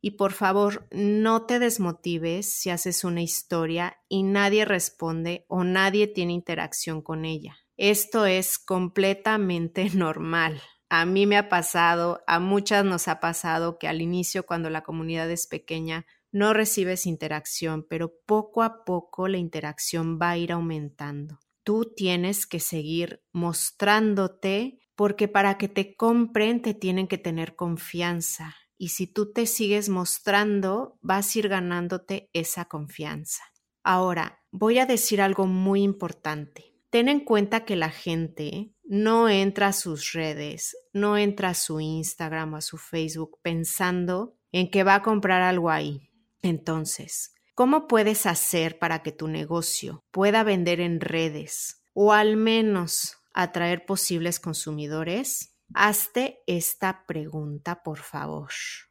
Y 0.00 0.12
por 0.12 0.32
favor, 0.32 0.88
no 0.90 1.46
te 1.46 1.60
desmotives 1.60 2.52
si 2.52 2.70
haces 2.70 3.04
una 3.04 3.22
historia 3.22 3.98
y 4.08 4.24
nadie 4.24 4.64
responde 4.64 5.44
o 5.48 5.62
nadie 5.62 6.08
tiene 6.08 6.32
interacción 6.32 7.02
con 7.02 7.24
ella. 7.24 7.56
Esto 7.76 8.26
es 8.26 8.58
completamente 8.58 9.90
normal. 9.94 10.60
A 10.94 11.06
mí 11.06 11.24
me 11.24 11.38
ha 11.38 11.48
pasado, 11.48 12.22
a 12.26 12.38
muchas 12.38 12.84
nos 12.84 13.08
ha 13.08 13.18
pasado 13.18 13.78
que 13.78 13.88
al 13.88 14.02
inicio, 14.02 14.44
cuando 14.44 14.68
la 14.68 14.82
comunidad 14.82 15.30
es 15.30 15.46
pequeña, 15.46 16.04
no 16.32 16.52
recibes 16.52 17.06
interacción, 17.06 17.86
pero 17.88 18.12
poco 18.26 18.62
a 18.62 18.84
poco 18.84 19.26
la 19.26 19.38
interacción 19.38 20.18
va 20.20 20.32
a 20.32 20.36
ir 20.36 20.52
aumentando. 20.52 21.38
Tú 21.62 21.94
tienes 21.96 22.46
que 22.46 22.60
seguir 22.60 23.24
mostrándote 23.32 24.80
porque 24.94 25.28
para 25.28 25.56
que 25.56 25.68
te 25.68 25.96
compren 25.96 26.60
te 26.60 26.74
tienen 26.74 27.08
que 27.08 27.16
tener 27.16 27.56
confianza. 27.56 28.54
Y 28.76 28.88
si 28.88 29.06
tú 29.06 29.32
te 29.32 29.46
sigues 29.46 29.88
mostrando, 29.88 30.98
vas 31.00 31.34
a 31.34 31.38
ir 31.38 31.48
ganándote 31.48 32.28
esa 32.34 32.66
confianza. 32.66 33.42
Ahora, 33.82 34.42
voy 34.50 34.78
a 34.78 34.84
decir 34.84 35.22
algo 35.22 35.46
muy 35.46 35.82
importante 35.82 36.71
ten 36.92 37.08
en 37.08 37.20
cuenta 37.20 37.64
que 37.64 37.74
la 37.74 37.88
gente 37.88 38.74
no 38.84 39.30
entra 39.30 39.68
a 39.68 39.72
sus 39.72 40.12
redes, 40.12 40.76
no 40.92 41.16
entra 41.16 41.48
a 41.48 41.54
su 41.54 41.80
Instagram 41.80 42.52
o 42.52 42.56
a 42.58 42.60
su 42.60 42.76
Facebook 42.76 43.38
pensando 43.42 44.36
en 44.52 44.70
que 44.70 44.84
va 44.84 44.96
a 44.96 45.02
comprar 45.02 45.40
algo 45.40 45.70
ahí. 45.70 46.10
Entonces, 46.42 47.32
¿cómo 47.54 47.88
puedes 47.88 48.26
hacer 48.26 48.78
para 48.78 49.02
que 49.02 49.10
tu 49.10 49.26
negocio 49.26 50.04
pueda 50.10 50.44
vender 50.44 50.80
en 50.80 51.00
redes 51.00 51.82
o 51.94 52.12
al 52.12 52.36
menos 52.36 53.16
atraer 53.32 53.86
posibles 53.86 54.38
consumidores? 54.38 55.56
Hazte 55.72 56.40
esta 56.46 57.06
pregunta, 57.06 57.82
por 57.82 58.00
favor. 58.00 58.50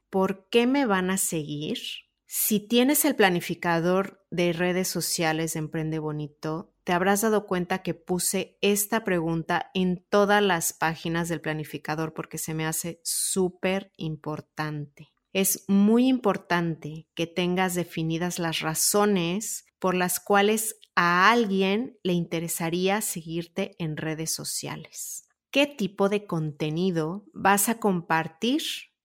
¿Por 0.09 0.49
qué 0.49 0.65
me 0.65 0.87
van 0.87 1.11
a 1.11 1.19
seguir? 1.19 1.77
Si 2.25 2.67
tienes 2.67 3.05
el 3.05 3.15
planificador 3.15 4.25
de 4.31 4.53
redes 4.53 4.87
sociales 4.87 5.53
de 5.53 5.59
Emprende 5.59 5.99
Bonito, 5.99 6.70
te 6.83 6.93
habrás 6.93 7.21
dado 7.21 7.45
cuenta 7.45 7.83
que 7.83 7.93
puse 7.93 8.57
esta 8.61 9.03
pregunta 9.03 9.69
en 9.73 10.05
todas 10.09 10.41
las 10.41 10.73
páginas 10.73 11.29
del 11.29 11.41
planificador 11.41 12.13
porque 12.13 12.37
se 12.37 12.53
me 12.53 12.65
hace 12.65 12.99
súper 13.03 13.91
importante. 13.97 15.13
Es 15.33 15.63
muy 15.67 16.07
importante 16.07 17.07
que 17.13 17.27
tengas 17.27 17.75
definidas 17.75 18.39
las 18.39 18.59
razones 18.59 19.65
por 19.79 19.95
las 19.95 20.19
cuales 20.19 20.77
a 20.95 21.31
alguien 21.31 21.97
le 22.03 22.13
interesaría 22.13 23.01
seguirte 23.01 23.75
en 23.79 23.95
redes 23.97 24.33
sociales. 24.33 25.27
¿Qué 25.51 25.67
tipo 25.67 26.09
de 26.09 26.25
contenido 26.25 27.25
vas 27.33 27.69
a 27.69 27.79
compartir 27.79 28.61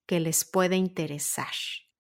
que 0.07 0.21
les 0.21 0.45
puede 0.45 0.77
interesar? 0.77 1.55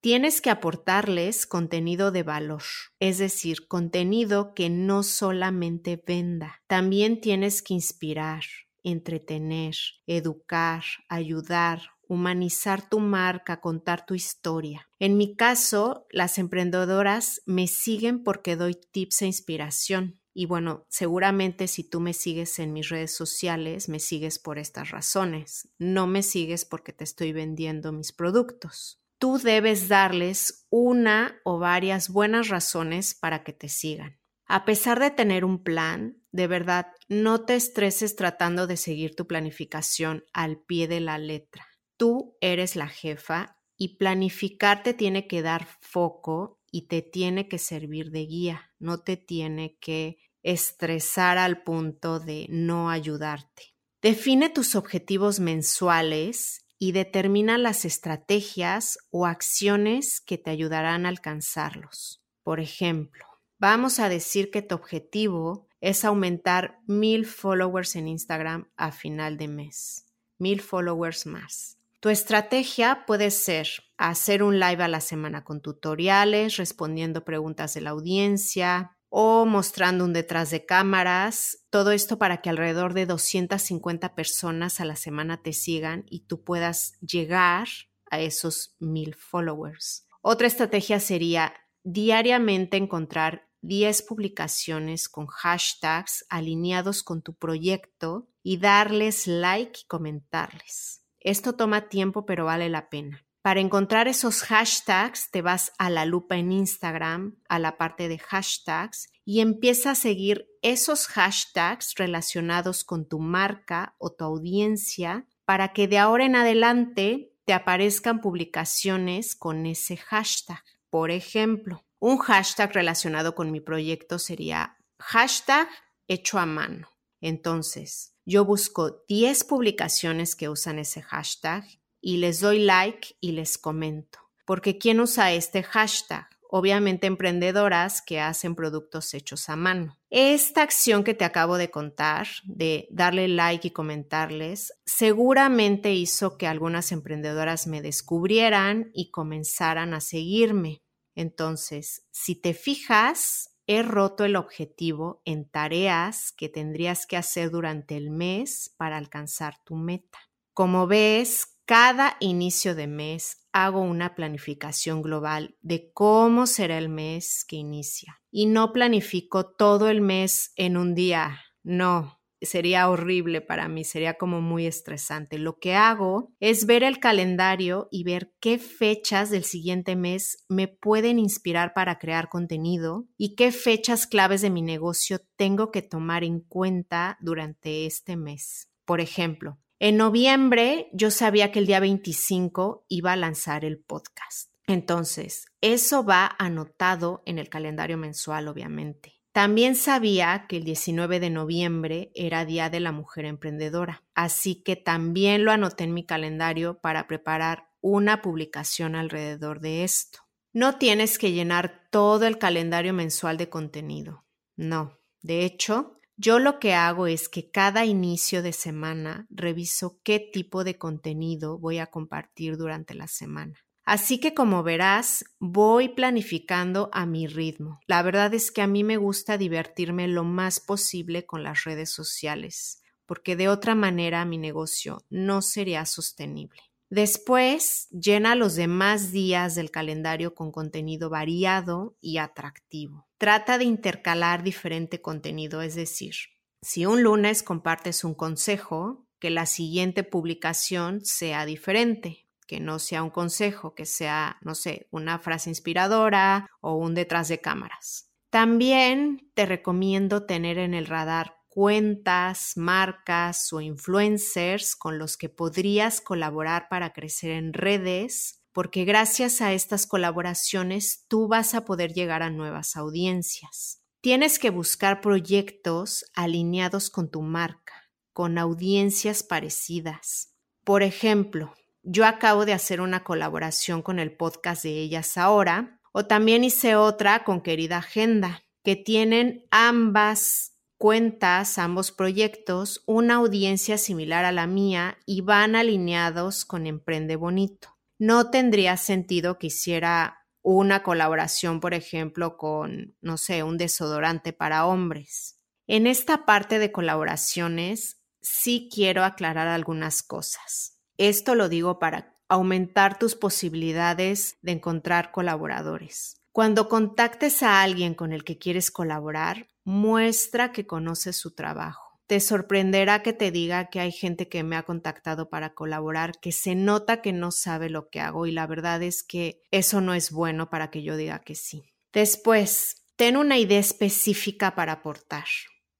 Tienes 0.06 0.40
que 0.40 0.50
aportarles 0.50 1.46
contenido 1.46 2.12
de 2.12 2.22
valor, 2.22 2.62
es 3.00 3.18
decir, 3.18 3.66
contenido 3.66 4.54
que 4.54 4.70
no 4.70 5.02
solamente 5.02 6.00
venda, 6.06 6.62
también 6.68 7.20
tienes 7.20 7.60
que 7.60 7.74
inspirar, 7.74 8.44
entretener, 8.84 9.74
educar, 10.06 10.84
ayudar, 11.08 11.82
humanizar 12.06 12.88
tu 12.88 13.00
marca, 13.00 13.60
contar 13.60 14.06
tu 14.06 14.14
historia. 14.14 14.88
En 15.00 15.16
mi 15.16 15.34
caso, 15.34 16.06
las 16.10 16.38
emprendedoras 16.38 17.42
me 17.44 17.66
siguen 17.66 18.22
porque 18.22 18.54
doy 18.54 18.76
tips 18.76 19.22
e 19.22 19.26
inspiración. 19.26 20.20
Y 20.32 20.46
bueno, 20.46 20.86
seguramente 20.88 21.66
si 21.66 21.82
tú 21.82 21.98
me 21.98 22.12
sigues 22.12 22.60
en 22.60 22.72
mis 22.72 22.90
redes 22.90 23.12
sociales, 23.12 23.88
me 23.88 23.98
sigues 23.98 24.38
por 24.38 24.60
estas 24.60 24.92
razones. 24.92 25.68
No 25.80 26.06
me 26.06 26.22
sigues 26.22 26.64
porque 26.64 26.92
te 26.92 27.02
estoy 27.02 27.32
vendiendo 27.32 27.90
mis 27.90 28.12
productos 28.12 29.00
tú 29.18 29.38
debes 29.38 29.88
darles 29.88 30.66
una 30.70 31.40
o 31.44 31.58
varias 31.58 32.08
buenas 32.08 32.48
razones 32.48 33.14
para 33.14 33.42
que 33.44 33.52
te 33.52 33.68
sigan. 33.68 34.18
A 34.46 34.64
pesar 34.64 35.00
de 35.00 35.10
tener 35.10 35.44
un 35.44 35.62
plan, 35.62 36.22
de 36.30 36.46
verdad, 36.46 36.92
no 37.08 37.44
te 37.44 37.56
estreses 37.56 38.14
tratando 38.14 38.66
de 38.66 38.76
seguir 38.76 39.16
tu 39.16 39.26
planificación 39.26 40.24
al 40.32 40.58
pie 40.58 40.86
de 40.86 41.00
la 41.00 41.18
letra. 41.18 41.66
Tú 41.96 42.36
eres 42.40 42.76
la 42.76 42.88
jefa 42.88 43.58
y 43.76 43.96
planificar 43.96 44.82
te 44.82 44.94
tiene 44.94 45.26
que 45.26 45.42
dar 45.42 45.66
foco 45.80 46.60
y 46.70 46.88
te 46.88 47.02
tiene 47.02 47.48
que 47.48 47.58
servir 47.58 48.10
de 48.10 48.26
guía, 48.26 48.72
no 48.78 48.98
te 48.98 49.16
tiene 49.16 49.78
que 49.80 50.18
estresar 50.42 51.38
al 51.38 51.62
punto 51.62 52.20
de 52.20 52.46
no 52.48 52.90
ayudarte. 52.90 53.74
Define 54.00 54.50
tus 54.50 54.76
objetivos 54.76 55.40
mensuales 55.40 56.65
y 56.78 56.92
determina 56.92 57.58
las 57.58 57.84
estrategias 57.84 58.98
o 59.10 59.26
acciones 59.26 60.20
que 60.20 60.38
te 60.38 60.50
ayudarán 60.50 61.06
a 61.06 61.08
alcanzarlos. 61.08 62.22
Por 62.42 62.60
ejemplo, 62.60 63.24
vamos 63.58 63.98
a 63.98 64.08
decir 64.08 64.50
que 64.50 64.62
tu 64.62 64.74
objetivo 64.74 65.66
es 65.80 66.04
aumentar 66.04 66.78
mil 66.86 67.26
followers 67.26 67.96
en 67.96 68.08
Instagram 68.08 68.70
a 68.76 68.92
final 68.92 69.36
de 69.36 69.48
mes, 69.48 70.06
mil 70.38 70.60
followers 70.60 71.26
más. 71.26 71.78
Tu 72.00 72.10
estrategia 72.10 73.04
puede 73.06 73.30
ser 73.30 73.68
hacer 73.96 74.42
un 74.42 74.60
live 74.60 74.82
a 74.82 74.88
la 74.88 75.00
semana 75.00 75.44
con 75.44 75.60
tutoriales, 75.60 76.56
respondiendo 76.56 77.24
preguntas 77.24 77.74
de 77.74 77.80
la 77.80 77.90
audiencia, 77.90 78.95
o 79.08 79.46
mostrando 79.46 80.04
un 80.04 80.12
detrás 80.12 80.50
de 80.50 80.66
cámaras, 80.66 81.64
todo 81.70 81.92
esto 81.92 82.18
para 82.18 82.42
que 82.42 82.50
alrededor 82.50 82.94
de 82.94 83.06
250 83.06 84.14
personas 84.14 84.80
a 84.80 84.84
la 84.84 84.96
semana 84.96 85.42
te 85.42 85.52
sigan 85.52 86.04
y 86.08 86.26
tú 86.26 86.42
puedas 86.42 86.94
llegar 87.00 87.68
a 88.10 88.20
esos 88.20 88.74
mil 88.78 89.14
followers. 89.14 90.06
Otra 90.22 90.46
estrategia 90.46 91.00
sería 91.00 91.54
diariamente 91.82 92.76
encontrar 92.76 93.48
10 93.62 94.02
publicaciones 94.02 95.08
con 95.08 95.26
hashtags 95.26 96.24
alineados 96.28 97.02
con 97.02 97.22
tu 97.22 97.34
proyecto 97.34 98.28
y 98.42 98.58
darles 98.58 99.26
like 99.26 99.80
y 99.82 99.86
comentarles. 99.86 101.02
Esto 101.20 101.54
toma 101.54 101.88
tiempo 101.88 102.26
pero 102.26 102.44
vale 102.44 102.68
la 102.68 102.88
pena. 102.88 103.25
Para 103.46 103.60
encontrar 103.60 104.08
esos 104.08 104.42
hashtags, 104.42 105.30
te 105.30 105.40
vas 105.40 105.72
a 105.78 105.88
la 105.88 106.04
lupa 106.04 106.36
en 106.36 106.50
Instagram, 106.50 107.36
a 107.48 107.60
la 107.60 107.78
parte 107.78 108.08
de 108.08 108.18
hashtags, 108.18 109.08
y 109.24 109.38
empieza 109.38 109.92
a 109.92 109.94
seguir 109.94 110.48
esos 110.62 111.06
hashtags 111.06 111.94
relacionados 111.94 112.82
con 112.82 113.06
tu 113.06 113.20
marca 113.20 113.94
o 113.98 114.10
tu 114.10 114.24
audiencia 114.24 115.28
para 115.44 115.72
que 115.72 115.86
de 115.86 115.98
ahora 115.98 116.24
en 116.24 116.34
adelante 116.34 117.36
te 117.44 117.52
aparezcan 117.52 118.20
publicaciones 118.20 119.36
con 119.36 119.64
ese 119.66 119.96
hashtag. 119.96 120.64
Por 120.90 121.12
ejemplo, 121.12 121.84
un 122.00 122.18
hashtag 122.18 122.72
relacionado 122.72 123.36
con 123.36 123.52
mi 123.52 123.60
proyecto 123.60 124.18
sería 124.18 124.76
hashtag 124.98 125.68
hecho 126.08 126.40
a 126.40 126.46
mano. 126.46 126.88
Entonces, 127.20 128.12
yo 128.24 128.44
busco 128.44 129.04
10 129.06 129.44
publicaciones 129.44 130.34
que 130.34 130.48
usan 130.48 130.80
ese 130.80 131.00
hashtag 131.00 131.64
y 132.06 132.18
les 132.18 132.38
doy 132.38 132.60
like 132.60 133.16
y 133.20 133.32
les 133.32 133.58
comento. 133.58 134.20
Porque 134.44 134.78
¿quién 134.78 135.00
usa 135.00 135.32
este 135.32 135.64
hashtag? 135.64 136.28
obviamente 136.48 137.08
emprendedoras 137.08 138.00
que 138.00 138.20
hacen 138.20 138.54
productos 138.54 139.12
hechos 139.14 139.48
a 139.48 139.56
mano. 139.56 139.98
Esta 140.10 140.62
acción 140.62 141.02
que 141.02 141.12
te 141.12 141.24
acabo 141.24 141.58
de 141.58 141.72
contar, 141.72 142.28
de 142.44 142.86
darle 142.92 143.26
like 143.26 143.66
y 143.66 143.72
comentarles, 143.72 144.72
seguramente 144.86 145.92
hizo 145.92 146.38
que 146.38 146.46
algunas 146.46 146.92
emprendedoras 146.92 147.66
me 147.66 147.82
descubrieran 147.82 148.92
y 148.94 149.10
comenzaran 149.10 149.92
a 149.92 150.00
seguirme. 150.00 150.84
Entonces, 151.16 152.06
si 152.12 152.36
te 152.36 152.54
fijas, 152.54 153.56
he 153.66 153.82
roto 153.82 154.24
el 154.24 154.36
objetivo 154.36 155.20
en 155.24 155.50
tareas 155.50 156.30
que 156.30 156.48
tendrías 156.48 157.06
que 157.06 157.16
hacer 157.16 157.50
durante 157.50 157.96
el 157.96 158.10
mes 158.10 158.72
para 158.76 158.96
alcanzar 158.96 159.56
tu 159.64 159.74
meta. 159.74 160.20
Como 160.54 160.86
ves, 160.86 161.55
cada 161.66 162.16
inicio 162.20 162.74
de 162.74 162.86
mes 162.86 163.46
hago 163.52 163.80
una 163.80 164.14
planificación 164.14 165.02
global 165.02 165.56
de 165.62 165.90
cómo 165.92 166.46
será 166.46 166.78
el 166.78 166.88
mes 166.88 167.44
que 167.46 167.56
inicia. 167.56 168.20
Y 168.30 168.46
no 168.46 168.72
planifico 168.72 169.46
todo 169.46 169.88
el 169.88 170.00
mes 170.00 170.52
en 170.56 170.76
un 170.76 170.94
día, 170.94 171.40
no, 171.62 172.20
sería 172.40 172.88
horrible 172.88 173.40
para 173.40 173.68
mí, 173.68 173.82
sería 173.82 174.14
como 174.14 174.40
muy 174.40 174.66
estresante. 174.66 175.38
Lo 175.38 175.58
que 175.58 175.74
hago 175.74 176.32
es 176.38 176.66
ver 176.66 176.84
el 176.84 177.00
calendario 177.00 177.88
y 177.90 178.04
ver 178.04 178.32
qué 178.40 178.58
fechas 178.58 179.30
del 179.30 179.44
siguiente 179.44 179.96
mes 179.96 180.44
me 180.48 180.68
pueden 180.68 181.18
inspirar 181.18 181.74
para 181.74 181.98
crear 181.98 182.28
contenido 182.28 183.06
y 183.16 183.34
qué 183.34 183.52
fechas 183.52 184.06
claves 184.06 184.42
de 184.42 184.50
mi 184.50 184.62
negocio 184.62 185.18
tengo 185.36 185.70
que 185.70 185.82
tomar 185.82 186.24
en 186.24 186.40
cuenta 186.40 187.18
durante 187.20 187.86
este 187.86 188.16
mes. 188.16 188.70
Por 188.84 189.00
ejemplo, 189.00 189.58
en 189.78 189.96
noviembre 189.96 190.88
yo 190.92 191.10
sabía 191.10 191.52
que 191.52 191.58
el 191.58 191.66
día 191.66 191.80
25 191.80 192.86
iba 192.88 193.12
a 193.12 193.16
lanzar 193.16 193.64
el 193.64 193.78
podcast. 193.78 194.50
Entonces, 194.66 195.46
eso 195.60 196.04
va 196.04 196.34
anotado 196.38 197.22
en 197.26 197.38
el 197.38 197.48
calendario 197.48 197.98
mensual, 197.98 198.48
obviamente. 198.48 199.14
También 199.32 199.76
sabía 199.76 200.46
que 200.48 200.56
el 200.56 200.64
19 200.64 201.20
de 201.20 201.28
noviembre 201.28 202.10
era 202.14 202.46
Día 202.46 202.70
de 202.70 202.80
la 202.80 202.90
Mujer 202.90 203.26
Emprendedora, 203.26 204.02
así 204.14 204.62
que 204.62 204.76
también 204.76 205.44
lo 205.44 205.52
anoté 205.52 205.84
en 205.84 205.92
mi 205.92 206.06
calendario 206.06 206.80
para 206.80 207.06
preparar 207.06 207.68
una 207.82 208.22
publicación 208.22 208.96
alrededor 208.96 209.60
de 209.60 209.84
esto. 209.84 210.20
No 210.54 210.78
tienes 210.78 211.18
que 211.18 211.32
llenar 211.32 211.82
todo 211.90 212.26
el 212.26 212.38
calendario 212.38 212.94
mensual 212.94 213.36
de 213.36 213.50
contenido. 213.50 214.24
No. 214.56 214.98
De 215.20 215.44
hecho, 215.44 215.95
yo 216.16 216.38
lo 216.38 216.58
que 216.58 216.74
hago 216.74 217.06
es 217.06 217.28
que 217.28 217.50
cada 217.50 217.84
inicio 217.84 218.42
de 218.42 218.52
semana 218.52 219.26
reviso 219.30 220.00
qué 220.02 220.18
tipo 220.18 220.64
de 220.64 220.78
contenido 220.78 221.58
voy 221.58 221.78
a 221.78 221.86
compartir 221.86 222.56
durante 222.56 222.94
la 222.94 223.06
semana. 223.06 223.54
Así 223.84 224.18
que 224.18 224.34
como 224.34 224.64
verás, 224.64 225.24
voy 225.38 225.88
planificando 225.88 226.90
a 226.92 227.06
mi 227.06 227.28
ritmo. 227.28 227.78
La 227.86 228.02
verdad 228.02 228.34
es 228.34 228.50
que 228.50 228.60
a 228.60 228.66
mí 228.66 228.82
me 228.82 228.96
gusta 228.96 229.38
divertirme 229.38 230.08
lo 230.08 230.24
más 230.24 230.58
posible 230.58 231.24
con 231.24 231.44
las 231.44 231.62
redes 231.62 231.90
sociales, 231.90 232.82
porque 233.06 233.36
de 233.36 233.48
otra 233.48 233.76
manera 233.76 234.24
mi 234.24 234.38
negocio 234.38 235.04
no 235.08 235.40
sería 235.40 235.86
sostenible. 235.86 236.60
Después, 236.88 237.88
llena 237.90 238.36
los 238.36 238.54
demás 238.54 239.10
días 239.10 239.54
del 239.54 239.70
calendario 239.70 240.34
con 240.34 240.52
contenido 240.52 241.10
variado 241.10 241.96
y 242.00 242.18
atractivo. 242.18 243.08
Trata 243.18 243.58
de 243.58 243.64
intercalar 243.64 244.42
diferente 244.42 245.02
contenido, 245.02 245.62
es 245.62 245.74
decir, 245.74 246.14
si 246.62 246.86
un 246.86 247.02
lunes 247.02 247.42
compartes 247.42 248.04
un 248.04 248.14
consejo, 248.14 249.06
que 249.18 249.30
la 249.30 249.46
siguiente 249.46 250.04
publicación 250.04 251.04
sea 251.04 251.46
diferente, 251.46 252.26
que 252.46 252.60
no 252.60 252.78
sea 252.78 253.02
un 253.02 253.10
consejo, 253.10 253.74
que 253.74 253.86
sea, 253.86 254.38
no 254.42 254.54
sé, 254.54 254.86
una 254.90 255.18
frase 255.18 255.50
inspiradora 255.50 256.48
o 256.60 256.74
un 256.74 256.94
detrás 256.94 257.28
de 257.28 257.40
cámaras. 257.40 258.10
También 258.30 259.30
te 259.34 259.46
recomiendo 259.46 260.26
tener 260.26 260.58
en 260.58 260.74
el 260.74 260.86
radar 260.86 261.35
cuentas, 261.56 262.52
marcas 262.56 263.50
o 263.50 263.62
influencers 263.62 264.76
con 264.76 264.98
los 264.98 265.16
que 265.16 265.30
podrías 265.30 266.02
colaborar 266.02 266.68
para 266.68 266.92
crecer 266.92 267.30
en 267.30 267.54
redes, 267.54 268.42
porque 268.52 268.84
gracias 268.84 269.40
a 269.40 269.54
estas 269.54 269.86
colaboraciones 269.86 271.06
tú 271.08 271.28
vas 271.28 271.54
a 271.54 271.64
poder 271.64 271.94
llegar 271.94 272.22
a 272.22 272.28
nuevas 272.28 272.76
audiencias. 272.76 273.80
Tienes 274.02 274.38
que 274.38 274.50
buscar 274.50 275.00
proyectos 275.00 276.04
alineados 276.14 276.90
con 276.90 277.10
tu 277.10 277.22
marca, 277.22 277.88
con 278.12 278.36
audiencias 278.36 279.22
parecidas. 279.22 280.34
Por 280.62 280.82
ejemplo, 280.82 281.54
yo 281.82 282.04
acabo 282.04 282.44
de 282.44 282.52
hacer 282.52 282.82
una 282.82 283.02
colaboración 283.02 283.80
con 283.80 283.98
el 283.98 284.14
podcast 284.14 284.62
de 284.62 284.78
Ellas 284.78 285.16
Ahora, 285.16 285.80
o 285.92 286.04
también 286.04 286.44
hice 286.44 286.76
otra 286.76 287.24
con 287.24 287.40
Querida 287.40 287.78
Agenda, 287.78 288.44
que 288.62 288.76
tienen 288.76 289.46
ambas 289.50 290.55
cuentas, 290.78 291.58
ambos 291.58 291.92
proyectos, 291.92 292.82
una 292.86 293.14
audiencia 293.16 293.78
similar 293.78 294.24
a 294.24 294.32
la 294.32 294.46
mía 294.46 294.98
y 295.06 295.20
van 295.20 295.56
alineados 295.56 296.44
con 296.44 296.66
Emprende 296.66 297.16
Bonito. 297.16 297.76
No 297.98 298.30
tendría 298.30 298.76
sentido 298.76 299.38
que 299.38 299.48
hiciera 299.48 300.26
una 300.42 300.82
colaboración, 300.82 301.60
por 301.60 301.74
ejemplo, 301.74 302.36
con, 302.36 302.96
no 303.00 303.16
sé, 303.16 303.42
un 303.42 303.58
desodorante 303.58 304.32
para 304.32 304.66
hombres. 304.66 305.40
En 305.66 305.86
esta 305.86 306.24
parte 306.24 306.58
de 306.58 306.70
colaboraciones 306.70 308.02
sí 308.20 308.68
quiero 308.72 309.02
aclarar 309.02 309.48
algunas 309.48 310.02
cosas. 310.02 310.78
Esto 310.98 311.34
lo 311.34 311.48
digo 311.48 311.78
para 311.78 312.16
aumentar 312.28 312.98
tus 312.98 313.14
posibilidades 313.14 314.38
de 314.42 314.52
encontrar 314.52 315.10
colaboradores. 315.10 316.22
Cuando 316.32 316.68
contactes 316.68 317.42
a 317.42 317.62
alguien 317.62 317.94
con 317.94 318.12
el 318.12 318.22
que 318.22 318.38
quieres 318.38 318.70
colaborar, 318.70 319.48
muestra 319.66 320.52
que 320.52 320.64
conoces 320.64 321.16
su 321.16 321.34
trabajo. 321.34 322.00
Te 322.06 322.20
sorprenderá 322.20 323.02
que 323.02 323.12
te 323.12 323.32
diga 323.32 323.68
que 323.68 323.80
hay 323.80 323.90
gente 323.90 324.28
que 324.28 324.44
me 324.44 324.54
ha 324.54 324.62
contactado 324.62 325.28
para 325.28 325.54
colaborar, 325.54 326.12
que 326.20 326.30
se 326.30 326.54
nota 326.54 327.02
que 327.02 327.12
no 327.12 327.32
sabe 327.32 327.68
lo 327.68 327.90
que 327.90 328.00
hago 328.00 328.26
y 328.26 328.30
la 328.30 328.46
verdad 328.46 328.80
es 328.84 329.02
que 329.02 329.42
eso 329.50 329.80
no 329.80 329.92
es 329.92 330.12
bueno 330.12 330.50
para 330.50 330.70
que 330.70 330.84
yo 330.84 330.96
diga 330.96 331.18
que 331.18 331.34
sí. 331.34 331.64
Después, 331.92 332.84
ten 332.94 333.16
una 333.16 333.38
idea 333.38 333.58
específica 333.58 334.54
para 334.54 334.72
aportar. 334.72 335.26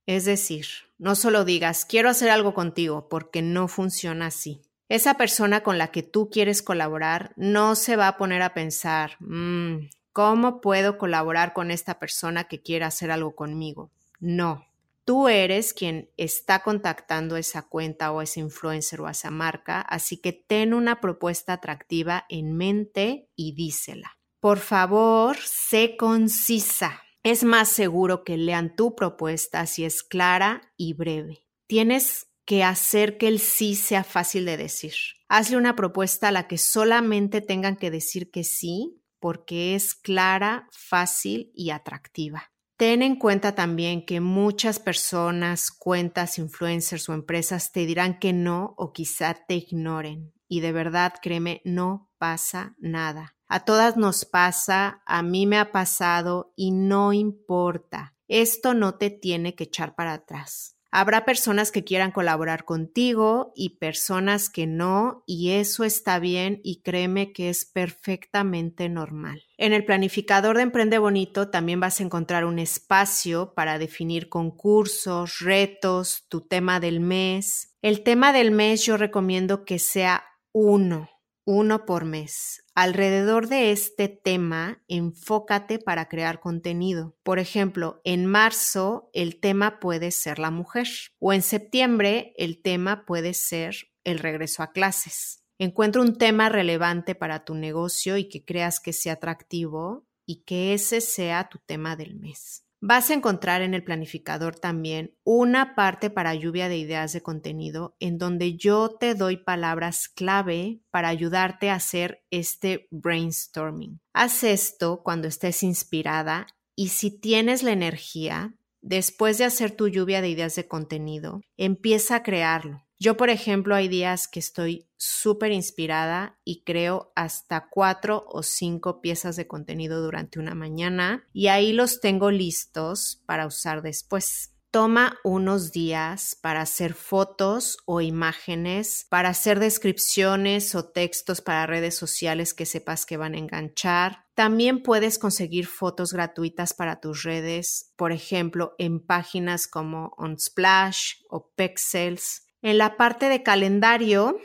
Es 0.05 0.25
decir, 0.25 0.66
no 0.99 1.14
solo 1.14 1.44
digas, 1.44 1.85
quiero 1.85 2.09
hacer 2.09 2.31
algo 2.31 2.55
contigo, 2.55 3.09
porque 3.09 3.40
no 3.40 3.68
funciona 3.68 4.27
así. 4.27 4.62
Esa 4.88 5.14
persona 5.14 5.62
con 5.62 5.79
la 5.79 5.92
que 5.92 6.03
tú 6.03 6.29
quieres 6.29 6.61
colaborar 6.61 7.35
no 7.37 7.77
se 7.77 7.94
va 7.94 8.09
a 8.09 8.16
poner 8.16 8.42
a 8.42 8.53
pensar, 8.53 9.16
mm, 9.20 9.88
¿cómo 10.17 10.63
puedo 10.63 10.97
colaborar 10.97 11.53
con 11.53 11.71
esta 11.71 11.99
persona 11.99 12.45
que 12.45 12.63
quiere 12.63 12.87
hacer 12.87 13.11
algo 13.11 13.35
conmigo? 13.35 13.91
No, 14.19 14.65
tú 15.05 15.29
eres 15.29 15.75
quien 15.75 16.11
está 16.17 16.63
contactando 16.63 17.37
esa 17.37 17.69
cuenta 17.69 18.11
o 18.13 18.23
ese 18.23 18.41
influencer 18.41 19.03
o 19.03 19.11
esa 19.11 19.31
marca, 19.31 19.83
así 19.83 20.17
que 20.17 20.33
ten 20.33 20.73
una 20.73 21.03
propuesta 21.03 21.53
atractiva 21.53 22.25
en 22.31 22.57
mente 22.57 23.29
y 23.37 23.53
dísela. 23.57 24.17
Por 24.41 24.59
favor, 24.61 25.37
sé 25.37 25.99
concisa. 25.99 27.03
Es 27.23 27.45
más 27.45 27.69
seguro 27.69 28.25
que 28.25 28.39
lean 28.39 28.75
tu 28.75 28.97
propuesta 28.97 29.67
si 29.67 29.85
es 29.85 30.03
clara 30.03 30.73
y 30.79 30.95
breve. 30.95 31.47
Tienes 31.67 32.29
que 32.47 32.65
hacer 32.65 33.19
que 33.19 33.29
el 33.29 33.39
sí 33.39 33.77
sea 33.77 34.03
fácil 34.03 34.47
de 34.47 34.57
decir. 34.57 34.95
Hazle 35.29 35.59
una 35.59 35.77
propuesta 35.77 36.29
a 36.29 36.33
la 36.33 36.49
que 36.49 36.57
solamente 36.57 37.43
tengan 37.43 37.77
que 37.77 37.91
decir 37.91 38.31
que 38.31 38.45
sí 38.45 39.03
porque 39.27 39.75
es 39.75 39.97
clara, 39.97 40.69
fácil 40.71 41.51
y 41.53 41.71
atractiva. 41.71 42.53
Ten 42.77 43.03
en 43.03 43.17
cuenta 43.17 43.57
también 43.57 44.07
que 44.07 44.21
muchas 44.21 44.79
personas, 44.79 45.73
cuentas, 45.73 46.39
influencers 46.39 47.09
o 47.09 47.12
empresas 47.12 47.73
te 47.73 47.87
dirán 47.87 48.21
que 48.21 48.33
no 48.33 48.75
o 48.77 48.93
quizá 48.93 49.35
te 49.35 49.57
ignoren. 49.57 50.33
Y 50.47 50.61
de 50.61 50.71
verdad, 50.71 51.12
créeme, 51.21 51.61
no 51.65 52.09
pasa 52.19 52.77
nada. 52.79 53.35
A 53.49 53.65
todas 53.65 53.97
nos 53.97 54.25
pasa, 54.25 55.03
a 55.07 55.25
mí 55.25 55.45
me 55.45 55.59
ha 55.59 55.73
pasado 55.73 56.53
y 56.55 56.71
no 56.71 57.12
importa. 57.12 58.15
Esto 58.29 58.75
no 58.75 58.95
te 58.95 59.11
tiene 59.11 59.57
que 59.57 59.65
echar 59.65 59.97
para 59.97 60.12
atrás. 60.12 60.76
Habrá 60.90 61.25
personas 61.25 61.72
que 61.72 61.85
quieran 61.85 62.12
colaborar 62.12 62.64
contigo 62.64 63.53
y 63.55 63.79
personas 63.79 64.49
que 64.49 64.66
no, 64.66 65.22
y 65.27 65.53
eso 65.53 65.85
está 65.85 66.18
bien 66.18 66.61
y 66.62 66.83
créeme 66.83 67.33
que 67.33 67.49
es 67.49 67.64
perfectamente 67.64 68.88
normal. 68.88 69.42
En 69.59 69.72
el 69.72 69.85
planificador 69.85 70.57
de 70.57 70.62
Emprende 70.62 70.99
Bonito 70.99 71.49
también 71.51 71.81
vas 71.81 72.01
a 72.01 72.05
encontrar 72.05 72.44
un 72.44 72.59
espacio 72.59 73.55
para 73.55 73.79
definir 73.79 74.29
concursos, 74.29 75.38
retos, 75.40 76.27
tu 76.29 76.42
tema 76.42 76.81
del 76.81 77.01
mes. 77.01 77.77
El 77.83 78.03
tema 78.03 78.33
del 78.33 78.51
mes 78.51 78.85
yo 78.85 78.96
recomiendo 78.96 79.64
que 79.64 79.79
sea 79.79 80.25
uno 80.53 81.09
uno 81.47 81.87
por 81.87 82.05
mes. 82.05 82.65
Alrededor 82.75 83.49
de 83.49 83.71
este 83.71 84.09
tema, 84.09 84.83
enfócate 84.89 85.79
para 85.79 86.09
crear 86.09 86.41
contenido. 86.41 87.17
Por 87.23 87.39
ejemplo, 87.39 88.01
en 88.05 88.27
marzo 88.27 89.09
el 89.15 89.41
tema 89.41 89.79
puede 89.79 90.11
ser 90.11 90.41
la 90.41 90.51
mujer 90.51 90.89
o 91.21 91.33
en 91.33 91.43
septiembre 91.43 92.35
el 92.37 92.61
tema 92.61 93.07
puede 93.07 93.33
ser 93.33 93.77
el 94.05 94.19
regreso 94.19 94.63
a 94.63 94.73
clases. 94.73 95.45
Encuentra 95.59 96.03
un 96.03 96.19
tema 96.19 96.49
relevante 96.49 97.15
para 97.15 97.45
tu 97.45 97.55
negocio 97.55 98.19
y 98.19 98.29
que 98.29 98.45
creas 98.45 98.81
que 98.81 98.93
sea 98.93 99.15
atractivo 99.15 100.05
y 100.27 100.43
que 100.43 100.75
ese 100.75 101.01
sea 101.01 101.49
tu 101.49 101.59
tema 101.61 101.97
del 101.97 102.17
mes. 102.17 102.66
Vas 102.81 103.11
a 103.11 103.15
encontrar 103.15 103.62
en 103.62 103.73
el 103.73 103.83
planificador 103.83 104.57
también 104.57 105.17
una 105.25 105.75
parte 105.75 106.11
para 106.11 106.35
lluvia 106.35 106.69
de 106.69 106.77
ideas 106.77 107.12
de 107.15 107.23
contenido 107.23 107.97
en 108.01 108.19
donde 108.19 108.57
yo 108.57 108.97
te 109.01 109.15
doy 109.15 109.39
palabras 109.39 110.09
clave 110.09 110.83
para 110.91 111.09
ayudarte 111.09 111.71
a 111.71 111.77
hacer 111.77 112.23
este 112.31 112.87
brainstorming. 112.91 114.01
Haz 114.12 114.45
esto 114.45 115.03
cuando 115.03 115.27
estés 115.27 115.62
inspirada 115.62 116.47
y 116.75 116.89
si 116.89 117.19
tienes 117.19 117.62
la 117.62 117.73
energía, 117.73 118.55
después 118.83 119.39
de 119.39 119.45
hacer 119.45 119.71
tu 119.71 119.89
lluvia 119.89 120.21
de 120.21 120.29
ideas 120.29 120.55
de 120.55 120.69
contenido, 120.69 121.41
empieza 121.57 122.17
a 122.17 122.23
crearlo. 122.23 122.86
Yo, 122.99 123.17
por 123.17 123.29
ejemplo, 123.29 123.75
hay 123.75 123.89
días 123.89 124.27
que 124.27 124.41
estoy 124.41 124.89
súper 124.97 125.53
inspirada 125.53 126.39
y 126.45 126.63
creo 126.65 127.13
hasta 127.15 127.69
cuatro 127.71 128.25
o 128.29 128.43
cinco 128.43 129.03
piezas 129.03 129.37
de 129.37 129.47
contenido 129.47 130.03
durante 130.03 130.39
una 130.39 130.55
mañana 130.55 131.27
y 131.33 131.49
ahí 131.49 131.73
los 131.73 132.01
tengo 132.01 132.31
listos 132.31 133.23
para 133.27 133.47
usar 133.47 133.83
después. 133.83 134.53
Toma 134.71 135.19
unos 135.25 135.73
días 135.73 136.37
para 136.43 136.61
hacer 136.63 136.95
fotos 136.95 137.79
o 137.87 138.01
imágenes, 138.01 139.07
para 139.09 139.31
hacer 139.31 139.59
descripciones 139.59 140.75
o 140.75 140.89
textos 140.89 141.41
para 141.41 141.67
redes 141.67 141.97
sociales 141.97 142.53
que 142.53 142.67
sepas 142.67 143.07
que 143.07 143.17
van 143.17 143.35
a 143.35 143.39
enganchar. 143.39 144.27
También 144.35 144.83
puedes 144.83 145.19
conseguir 145.19 145.67
fotos 145.67 146.13
gratuitas 146.13 146.75
para 146.75 147.01
tus 147.01 147.23
redes, 147.23 147.93
por 147.97 148.13
ejemplo, 148.13 148.75
en 148.79 149.01
páginas 149.01 149.67
como 149.67 150.15
Unsplash 150.19 151.23
o 151.31 151.51
Pexels 151.55 152.46
en 152.67 152.79
la 152.79 152.97
parte 152.97 153.29
de 153.29 153.45
calendario 153.45 154.41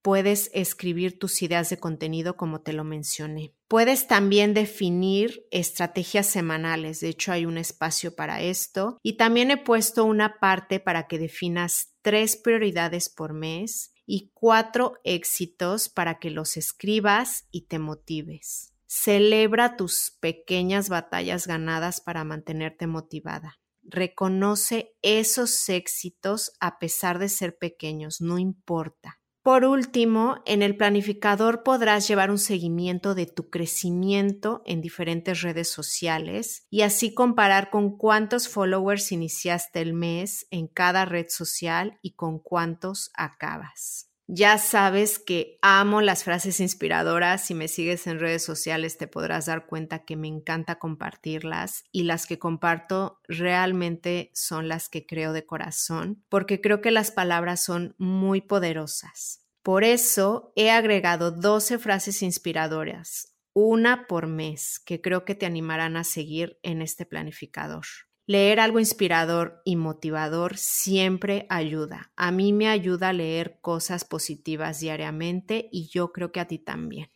puedes 0.00 0.52
escribir 0.54 1.18
tus 1.18 1.42
ideas 1.42 1.68
de 1.68 1.78
contenido 1.78 2.36
como 2.36 2.60
te 2.60 2.72
lo 2.72 2.84
mencioné. 2.84 3.54
Puedes 3.66 4.06
también 4.06 4.54
definir 4.54 5.48
estrategias 5.50 6.28
semanales, 6.28 7.00
de 7.00 7.08
hecho 7.08 7.32
hay 7.32 7.44
un 7.44 7.58
espacio 7.58 8.14
para 8.14 8.40
esto 8.40 8.98
y 9.02 9.16
también 9.16 9.50
he 9.50 9.56
puesto 9.56 10.04
una 10.04 10.38
parte 10.38 10.78
para 10.78 11.08
que 11.08 11.18
definas 11.18 11.92
tres 12.02 12.36
prioridades 12.36 13.08
por 13.08 13.32
mes 13.32 13.92
y 14.06 14.30
cuatro 14.32 14.94
éxitos 15.02 15.88
para 15.88 16.20
que 16.20 16.30
los 16.30 16.56
escribas 16.56 17.48
y 17.50 17.62
te 17.62 17.80
motives. 17.80 18.74
Celebra 18.86 19.76
tus 19.76 20.16
pequeñas 20.20 20.88
batallas 20.88 21.48
ganadas 21.48 22.00
para 22.00 22.22
mantenerte 22.22 22.86
motivada. 22.86 23.58
Reconoce 23.88 24.94
esos 25.02 25.68
éxitos 25.68 26.52
a 26.60 26.78
pesar 26.78 27.18
de 27.18 27.28
ser 27.28 27.56
pequeños, 27.58 28.20
no 28.20 28.38
importa. 28.38 29.20
Por 29.46 29.64
último, 29.64 30.42
en 30.44 30.60
el 30.60 30.76
planificador 30.76 31.62
podrás 31.62 32.08
llevar 32.08 32.32
un 32.32 32.38
seguimiento 32.38 33.14
de 33.14 33.26
tu 33.26 33.48
crecimiento 33.48 34.60
en 34.66 34.80
diferentes 34.80 35.40
redes 35.40 35.70
sociales 35.70 36.66
y 36.68 36.82
así 36.82 37.14
comparar 37.14 37.70
con 37.70 37.96
cuántos 37.96 38.48
followers 38.48 39.12
iniciaste 39.12 39.80
el 39.82 39.92
mes 39.92 40.48
en 40.50 40.66
cada 40.66 41.04
red 41.04 41.26
social 41.28 42.00
y 42.02 42.14
con 42.14 42.40
cuántos 42.40 43.12
acabas. 43.14 44.05
Ya 44.28 44.58
sabes 44.58 45.20
que 45.20 45.56
amo 45.62 46.00
las 46.00 46.24
frases 46.24 46.58
inspiradoras. 46.58 47.44
Si 47.46 47.54
me 47.54 47.68
sigues 47.68 48.08
en 48.08 48.18
redes 48.18 48.44
sociales 48.44 48.98
te 48.98 49.06
podrás 49.06 49.46
dar 49.46 49.66
cuenta 49.66 50.04
que 50.04 50.16
me 50.16 50.26
encanta 50.26 50.80
compartirlas 50.80 51.84
y 51.92 52.02
las 52.02 52.26
que 52.26 52.38
comparto 52.38 53.20
realmente 53.28 54.32
son 54.34 54.66
las 54.66 54.88
que 54.88 55.06
creo 55.06 55.32
de 55.32 55.46
corazón 55.46 56.24
porque 56.28 56.60
creo 56.60 56.80
que 56.80 56.90
las 56.90 57.12
palabras 57.12 57.62
son 57.62 57.94
muy 57.98 58.40
poderosas. 58.40 59.46
Por 59.62 59.84
eso 59.84 60.52
he 60.56 60.70
agregado 60.70 61.30
12 61.30 61.78
frases 61.78 62.20
inspiradoras, 62.22 63.34
una 63.52 64.06
por 64.08 64.26
mes, 64.26 64.80
que 64.80 65.00
creo 65.00 65.24
que 65.24 65.34
te 65.34 65.46
animarán 65.46 65.96
a 65.96 66.04
seguir 66.04 66.58
en 66.62 66.82
este 66.82 67.06
planificador. 67.06 67.84
Leer 68.26 68.58
algo 68.58 68.80
inspirador 68.80 69.62
y 69.64 69.76
motivador 69.76 70.58
siempre 70.58 71.46
ayuda. 71.48 72.10
A 72.16 72.32
mí 72.32 72.52
me 72.52 72.68
ayuda 72.68 73.10
a 73.10 73.12
leer 73.12 73.58
cosas 73.60 74.04
positivas 74.04 74.80
diariamente 74.80 75.68
y 75.70 75.88
yo 75.88 76.12
creo 76.12 76.32
que 76.32 76.40
a 76.40 76.48
ti 76.48 76.58
también. 76.58 77.08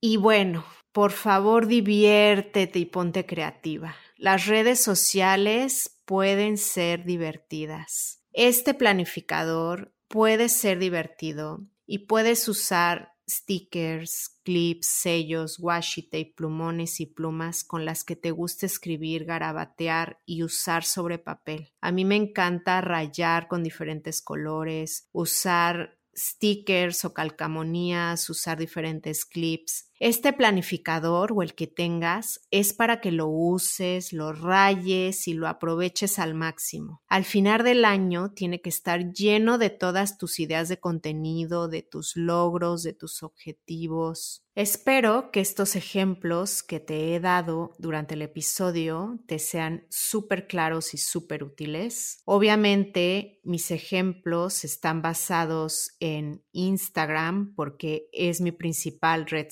Y 0.00 0.18
bueno, 0.18 0.64
por 0.92 1.12
favor 1.12 1.66
diviértete 1.66 2.78
y 2.78 2.84
ponte 2.84 3.24
creativa. 3.24 3.96
Las 4.16 4.46
redes 4.46 4.82
sociales 4.82 5.98
pueden 6.04 6.58
ser 6.58 7.04
divertidas. 7.04 8.22
Este 8.32 8.74
planificador 8.74 9.94
puede 10.06 10.48
ser 10.48 10.78
divertido 10.78 11.66
y 11.86 12.00
puedes 12.00 12.46
usar 12.46 13.14
stickers, 13.28 14.40
clips, 14.42 14.88
sellos, 14.88 15.58
washi 15.60 16.02
tape, 16.02 16.34
plumones 16.36 17.00
y 17.00 17.06
plumas 17.06 17.62
con 17.62 17.84
las 17.84 18.04
que 18.04 18.16
te 18.16 18.30
gusta 18.30 18.66
escribir, 18.66 19.24
garabatear 19.24 20.20
y 20.24 20.42
usar 20.42 20.84
sobre 20.84 21.18
papel. 21.18 21.72
A 21.80 21.92
mí 21.92 22.04
me 22.04 22.16
encanta 22.16 22.80
rayar 22.80 23.46
con 23.46 23.62
diferentes 23.62 24.22
colores, 24.22 25.08
usar 25.12 25.98
stickers 26.16 27.04
o 27.04 27.14
calcamonías, 27.14 28.28
usar 28.30 28.58
diferentes 28.58 29.24
clips. 29.24 29.87
Este 30.00 30.32
planificador 30.32 31.32
o 31.32 31.42
el 31.42 31.54
que 31.54 31.66
tengas 31.66 32.40
es 32.52 32.72
para 32.72 33.00
que 33.00 33.10
lo 33.10 33.26
uses, 33.26 34.12
lo 34.12 34.32
rayes 34.32 35.26
y 35.26 35.34
lo 35.34 35.48
aproveches 35.48 36.20
al 36.20 36.34
máximo. 36.34 37.02
Al 37.08 37.24
final 37.24 37.64
del 37.64 37.84
año 37.84 38.30
tiene 38.30 38.60
que 38.60 38.68
estar 38.68 39.12
lleno 39.12 39.58
de 39.58 39.70
todas 39.70 40.16
tus 40.16 40.38
ideas 40.38 40.68
de 40.68 40.78
contenido, 40.78 41.66
de 41.66 41.82
tus 41.82 42.16
logros, 42.16 42.84
de 42.84 42.92
tus 42.92 43.24
objetivos. 43.24 44.44
Espero 44.58 45.30
que 45.30 45.38
estos 45.38 45.76
ejemplos 45.76 46.64
que 46.64 46.80
te 46.80 47.14
he 47.14 47.20
dado 47.20 47.76
durante 47.78 48.14
el 48.14 48.22
episodio 48.22 49.20
te 49.26 49.38
sean 49.38 49.86
súper 49.88 50.48
claros 50.48 50.94
y 50.94 50.98
súper 50.98 51.44
útiles. 51.44 52.22
Obviamente 52.24 53.38
mis 53.44 53.70
ejemplos 53.70 54.64
están 54.64 55.00
basados 55.00 55.92
en 56.00 56.42
Instagram 56.50 57.54
porque 57.54 58.08
es 58.12 58.40
mi 58.40 58.50
principal 58.50 59.26
red 59.26 59.46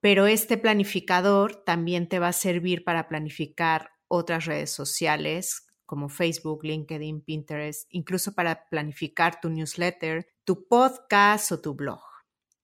pero 0.00 0.26
este 0.26 0.56
planificador 0.56 1.56
también 1.64 2.08
te 2.08 2.18
va 2.18 2.28
a 2.28 2.32
servir 2.32 2.84
para 2.84 3.08
planificar 3.08 3.90
otras 4.08 4.46
redes 4.46 4.70
sociales 4.70 5.66
como 5.86 6.08
Facebook, 6.08 6.64
LinkedIn, 6.64 7.22
Pinterest, 7.22 7.88
incluso 7.90 8.32
para 8.32 8.68
planificar 8.68 9.40
tu 9.40 9.50
newsletter, 9.50 10.28
tu 10.44 10.68
podcast 10.68 11.50
o 11.50 11.60
tu 11.60 11.74
blog. 11.74 12.00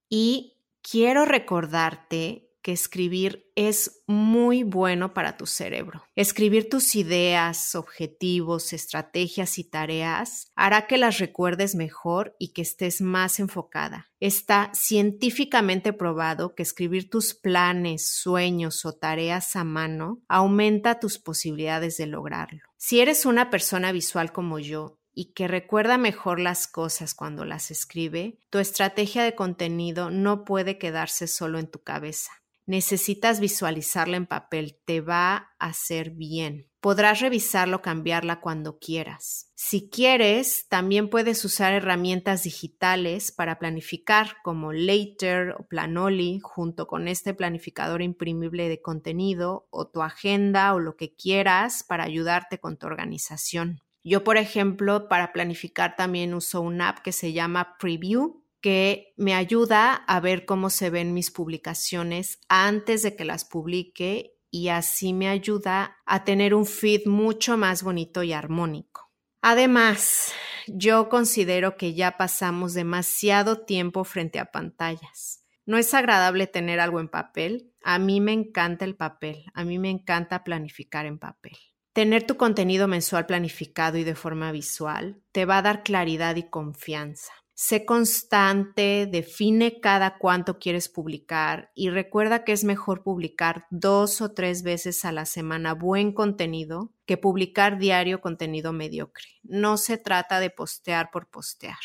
Y 0.09 0.63
quiero 0.81 1.25
recordarte 1.25 2.46
que 2.67 2.73
escribir 2.73 3.49
es 3.55 4.03
muy 4.09 4.65
bueno 4.65 5.15
para 5.15 5.37
tu 5.37 5.47
cerebro. 5.47 6.03
Escribir 6.17 6.69
tus 6.69 6.97
ideas, 6.97 7.77
objetivos, 7.77 8.73
estrategias 8.73 9.61
y 9.61 9.71
tareas 9.71 10.51
hará 10.57 10.89
que 10.89 10.99
las 10.99 11.19
recuerdes 11.19 11.77
mejor 11.77 12.35
y 12.41 12.49
que 12.55 12.63
estés 12.63 13.01
más 13.01 13.39
enfocada. 13.39 14.11
Está 14.19 14.73
científicamente 14.75 15.93
probado 15.93 16.57
que 16.57 16.65
escribir 16.65 17.09
tus 17.09 17.35
planes, 17.35 18.09
sueños 18.09 18.85
o 18.85 18.95
tareas 18.95 19.55
a 19.55 19.63
mano 19.63 20.25
aumenta 20.27 20.99
tus 20.99 21.21
posibilidades 21.21 21.99
de 21.99 22.07
lograrlo. 22.07 22.63
Si 22.79 22.99
eres 22.99 23.27
una 23.27 23.49
persona 23.49 23.93
visual 23.93 24.33
como 24.33 24.59
yo 24.59 24.99
y 25.15 25.35
que 25.35 25.47
recuerda 25.47 25.99
mejor 25.99 26.41
las 26.41 26.67
cosas 26.67 27.15
cuando 27.15 27.45
las 27.45 27.71
escribe, 27.71 28.41
tu 28.51 28.59
estrategia 28.59 29.23
de 29.23 29.37
contenido 29.37 30.11
no 30.11 30.45
puede 30.45 30.79
quedarse 30.79 31.29
solo 31.29 31.61
en 31.61 31.71
tu 31.71 31.85
cabeza. 31.85 32.33
Necesitas 32.67 33.39
visualizarla 33.39 34.17
en 34.17 34.27
papel, 34.27 34.81
te 34.85 35.01
va 35.01 35.53
a 35.59 35.69
hacer 35.69 36.11
bien. 36.11 36.69
Podrás 36.81 37.21
revisarlo, 37.21 37.81
cambiarla 37.81 38.41
cuando 38.41 38.79
quieras. 38.79 39.53
Si 39.55 39.89
quieres, 39.89 40.67
también 40.69 41.09
puedes 41.09 41.45
usar 41.45 41.73
herramientas 41.73 42.43
digitales 42.43 43.31
para 43.31 43.61
planificar 43.61 44.37
como 44.43 44.73
Later 44.73 45.55
o 45.59 45.67
Planoli 45.69 46.41
junto 46.43 46.89
con 46.89 47.07
este 47.07 47.35
planificador 47.35 48.03
imprimible 48.03 48.69
de 48.69 48.83
contenido 48.83 49.69
o 49.71 49.87
tu 49.87 50.03
agenda 50.03 50.75
o 50.75 50.81
lo 50.81 50.97
que 50.97 51.15
quieras 51.15 51.85
para 51.85 52.05
ayudarte 52.05 52.59
con 52.59 52.77
tu 52.77 52.87
organización. 52.87 53.81
Yo, 54.03 54.23
por 54.23 54.37
ejemplo, 54.37 55.09
para 55.09 55.33
planificar 55.33 55.97
también 55.97 56.35
uso 56.35 56.61
una 56.61 56.91
app 56.91 56.99
que 56.99 57.11
se 57.11 57.33
llama 57.33 57.77
Preview, 57.81 58.45
que 58.61 59.13
me 59.17 59.35
ayuda 59.35 59.95
a 59.95 60.21
ver 60.21 60.45
cómo 60.45 60.71
se 60.71 60.91
ven 60.91 61.15
mis 61.15 61.31
publicaciones 61.31 62.41
antes 62.49 63.03
de 63.03 63.17
que 63.17 63.25
las 63.25 63.45
publique 63.45 64.37
y 64.51 64.69
así 64.69 65.13
me 65.13 65.29
ayuda 65.29 65.99
a 66.07 66.25
tener 66.25 66.55
un 66.55 66.67
feed 66.67 67.07
mucho 67.07 67.57
más 67.57 67.83
bonito 67.83 68.23
y 68.23 68.33
armónico. 68.33 69.13
Además, 69.43 70.33
yo 70.67 71.09
considero 71.09 71.77
que 71.77 71.95
ya 71.95 72.17
pasamos 72.17 72.75
demasiado 72.75 73.65
tiempo 73.65 74.05
frente 74.05 74.39
a 74.39 74.51
pantallas. 74.51 75.45
No 75.67 75.79
es 75.79 75.93
agradable 75.95 76.47
tener 76.47 76.81
algo 76.81 77.01
en 77.01 77.09
papel. 77.09 77.73
A 77.83 77.99
mí 77.99 78.21
me 78.21 78.33
encanta 78.33 78.85
el 78.85 78.97
papel, 78.97 79.45
a 79.55 79.65
mí 79.65 79.79
me 79.79 79.91
encanta 79.91 80.45
planificar 80.45 81.07
en 81.07 81.19
papel. 81.19 81.57
Tener 81.93 82.27
tu 82.27 82.37
contenido 82.37 82.89
mensual 82.89 83.27
planificado 83.27 83.99
y 83.99 84.05
de 84.05 84.15
forma 84.15 84.53
visual 84.53 85.23
te 85.33 85.45
va 85.45 85.59
a 85.59 85.63
dar 85.63 85.83
claridad 85.83 86.37
y 86.37 86.49
confianza. 86.49 87.33
Sé 87.59 87.87
constante, 87.87 89.09
define 89.11 89.81
cada 89.81 90.19
cuánto 90.19 90.59
quieres 90.59 90.91
publicar 90.91 91.73
y 91.75 91.89
recuerda 91.89 92.45
que 92.45 92.53
es 92.53 92.65
mejor 92.65 93.03
publicar 93.03 93.67
dos 93.71 94.21
o 94.21 94.33
tres 94.33 94.63
veces 94.63 95.07
a 95.07 95.13
la 95.13 95.25
semana 95.25 95.73
buen 95.73 96.13
contenido 96.13 96.93
que 97.07 97.17
publicar 97.17 97.79
diario 97.79 98.21
contenido 98.21 98.75
mediocre. 98.75 99.25
No 99.43 99.79
se 99.79 99.97
trata 99.97 100.39
de 100.39 100.51
postear 100.51 101.11
por 101.11 101.31
postear. 101.31 101.79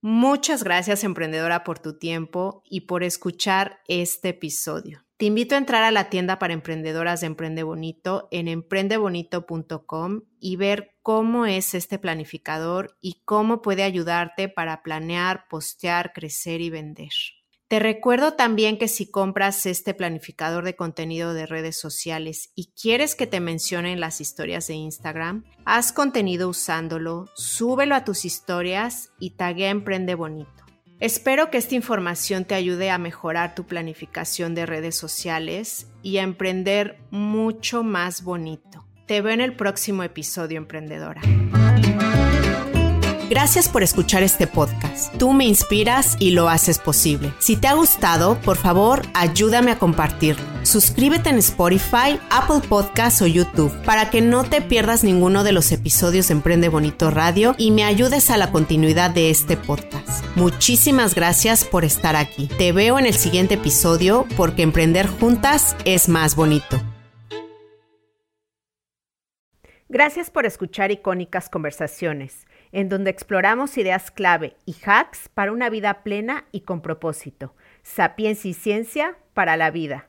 Muchas 0.00 0.64
gracias 0.64 1.04
emprendedora 1.04 1.62
por 1.62 1.78
tu 1.78 1.98
tiempo 1.98 2.62
y 2.64 2.82
por 2.86 3.04
escuchar 3.04 3.82
este 3.88 4.30
episodio. 4.30 5.04
Te 5.22 5.26
invito 5.26 5.54
a 5.54 5.58
entrar 5.58 5.84
a 5.84 5.92
la 5.92 6.10
tienda 6.10 6.40
para 6.40 6.52
emprendedoras 6.52 7.20
de 7.20 7.28
Emprende 7.28 7.62
Bonito 7.62 8.26
en 8.32 8.48
emprendebonito.com 8.48 10.22
y 10.40 10.56
ver 10.56 10.96
cómo 11.00 11.46
es 11.46 11.74
este 11.74 12.00
planificador 12.00 12.98
y 13.00 13.22
cómo 13.24 13.62
puede 13.62 13.84
ayudarte 13.84 14.48
para 14.48 14.82
planear, 14.82 15.44
postear, 15.48 16.12
crecer 16.12 16.60
y 16.60 16.70
vender. 16.70 17.12
Te 17.68 17.78
recuerdo 17.78 18.32
también 18.32 18.78
que 18.78 18.88
si 18.88 19.12
compras 19.12 19.64
este 19.64 19.94
planificador 19.94 20.64
de 20.64 20.74
contenido 20.74 21.34
de 21.34 21.46
redes 21.46 21.78
sociales 21.78 22.50
y 22.56 22.72
quieres 22.72 23.14
que 23.14 23.28
te 23.28 23.38
mencionen 23.38 24.00
las 24.00 24.20
historias 24.20 24.66
de 24.66 24.74
Instagram, 24.74 25.44
haz 25.64 25.92
contenido 25.92 26.48
usándolo, 26.48 27.26
súbelo 27.36 27.94
a 27.94 28.04
tus 28.04 28.24
historias 28.24 29.12
y 29.20 29.36
taguea 29.36 29.70
Emprende 29.70 30.16
Bonito. 30.16 30.61
Espero 31.02 31.50
que 31.50 31.58
esta 31.58 31.74
información 31.74 32.44
te 32.44 32.54
ayude 32.54 32.92
a 32.92 32.96
mejorar 32.96 33.56
tu 33.56 33.64
planificación 33.64 34.54
de 34.54 34.66
redes 34.66 34.96
sociales 34.96 35.88
y 36.00 36.18
a 36.18 36.22
emprender 36.22 36.96
mucho 37.10 37.82
más 37.82 38.22
bonito. 38.22 38.84
Te 39.06 39.20
veo 39.20 39.32
en 39.32 39.40
el 39.40 39.56
próximo 39.56 40.04
episodio, 40.04 40.58
emprendedora. 40.58 41.20
Gracias 43.28 43.68
por 43.68 43.82
escuchar 43.82 44.22
este 44.22 44.46
podcast. 44.46 45.12
Tú 45.18 45.32
me 45.32 45.44
inspiras 45.44 46.16
y 46.20 46.30
lo 46.30 46.48
haces 46.48 46.78
posible. 46.78 47.32
Si 47.40 47.56
te 47.56 47.66
ha 47.66 47.74
gustado, 47.74 48.40
por 48.40 48.56
favor, 48.56 49.02
ayúdame 49.12 49.72
a 49.72 49.80
compartirlo. 49.80 50.51
Suscríbete 50.62 51.30
en 51.30 51.38
Spotify, 51.38 52.20
Apple 52.30 52.66
Podcasts 52.68 53.20
o 53.20 53.26
YouTube 53.26 53.72
para 53.84 54.10
que 54.10 54.20
no 54.20 54.44
te 54.44 54.62
pierdas 54.62 55.02
ninguno 55.02 55.42
de 55.42 55.52
los 55.52 55.72
episodios 55.72 56.28
de 56.28 56.34
Emprende 56.34 56.68
Bonito 56.68 57.10
Radio 57.10 57.54
y 57.58 57.72
me 57.72 57.84
ayudes 57.84 58.30
a 58.30 58.36
la 58.36 58.52
continuidad 58.52 59.10
de 59.10 59.30
este 59.30 59.56
podcast. 59.56 60.24
Muchísimas 60.36 61.14
gracias 61.14 61.64
por 61.64 61.84
estar 61.84 62.14
aquí. 62.14 62.48
Te 62.58 62.72
veo 62.72 62.98
en 62.98 63.06
el 63.06 63.14
siguiente 63.14 63.54
episodio 63.54 64.26
porque 64.36 64.62
emprender 64.62 65.08
juntas 65.08 65.76
es 65.84 66.08
más 66.08 66.36
bonito. 66.36 66.80
Gracias 69.88 70.30
por 70.30 70.46
escuchar 70.46 70.90
icónicas 70.90 71.50
conversaciones 71.50 72.46
en 72.72 72.88
donde 72.88 73.10
exploramos 73.10 73.76
ideas 73.76 74.10
clave 74.10 74.56
y 74.64 74.74
hacks 74.84 75.28
para 75.28 75.52
una 75.52 75.68
vida 75.68 76.02
plena 76.02 76.46
y 76.50 76.62
con 76.62 76.80
propósito. 76.80 77.54
Sapiencia 77.82 78.50
y 78.50 78.54
ciencia 78.54 79.18
para 79.34 79.56
la 79.56 79.70
vida. 79.70 80.08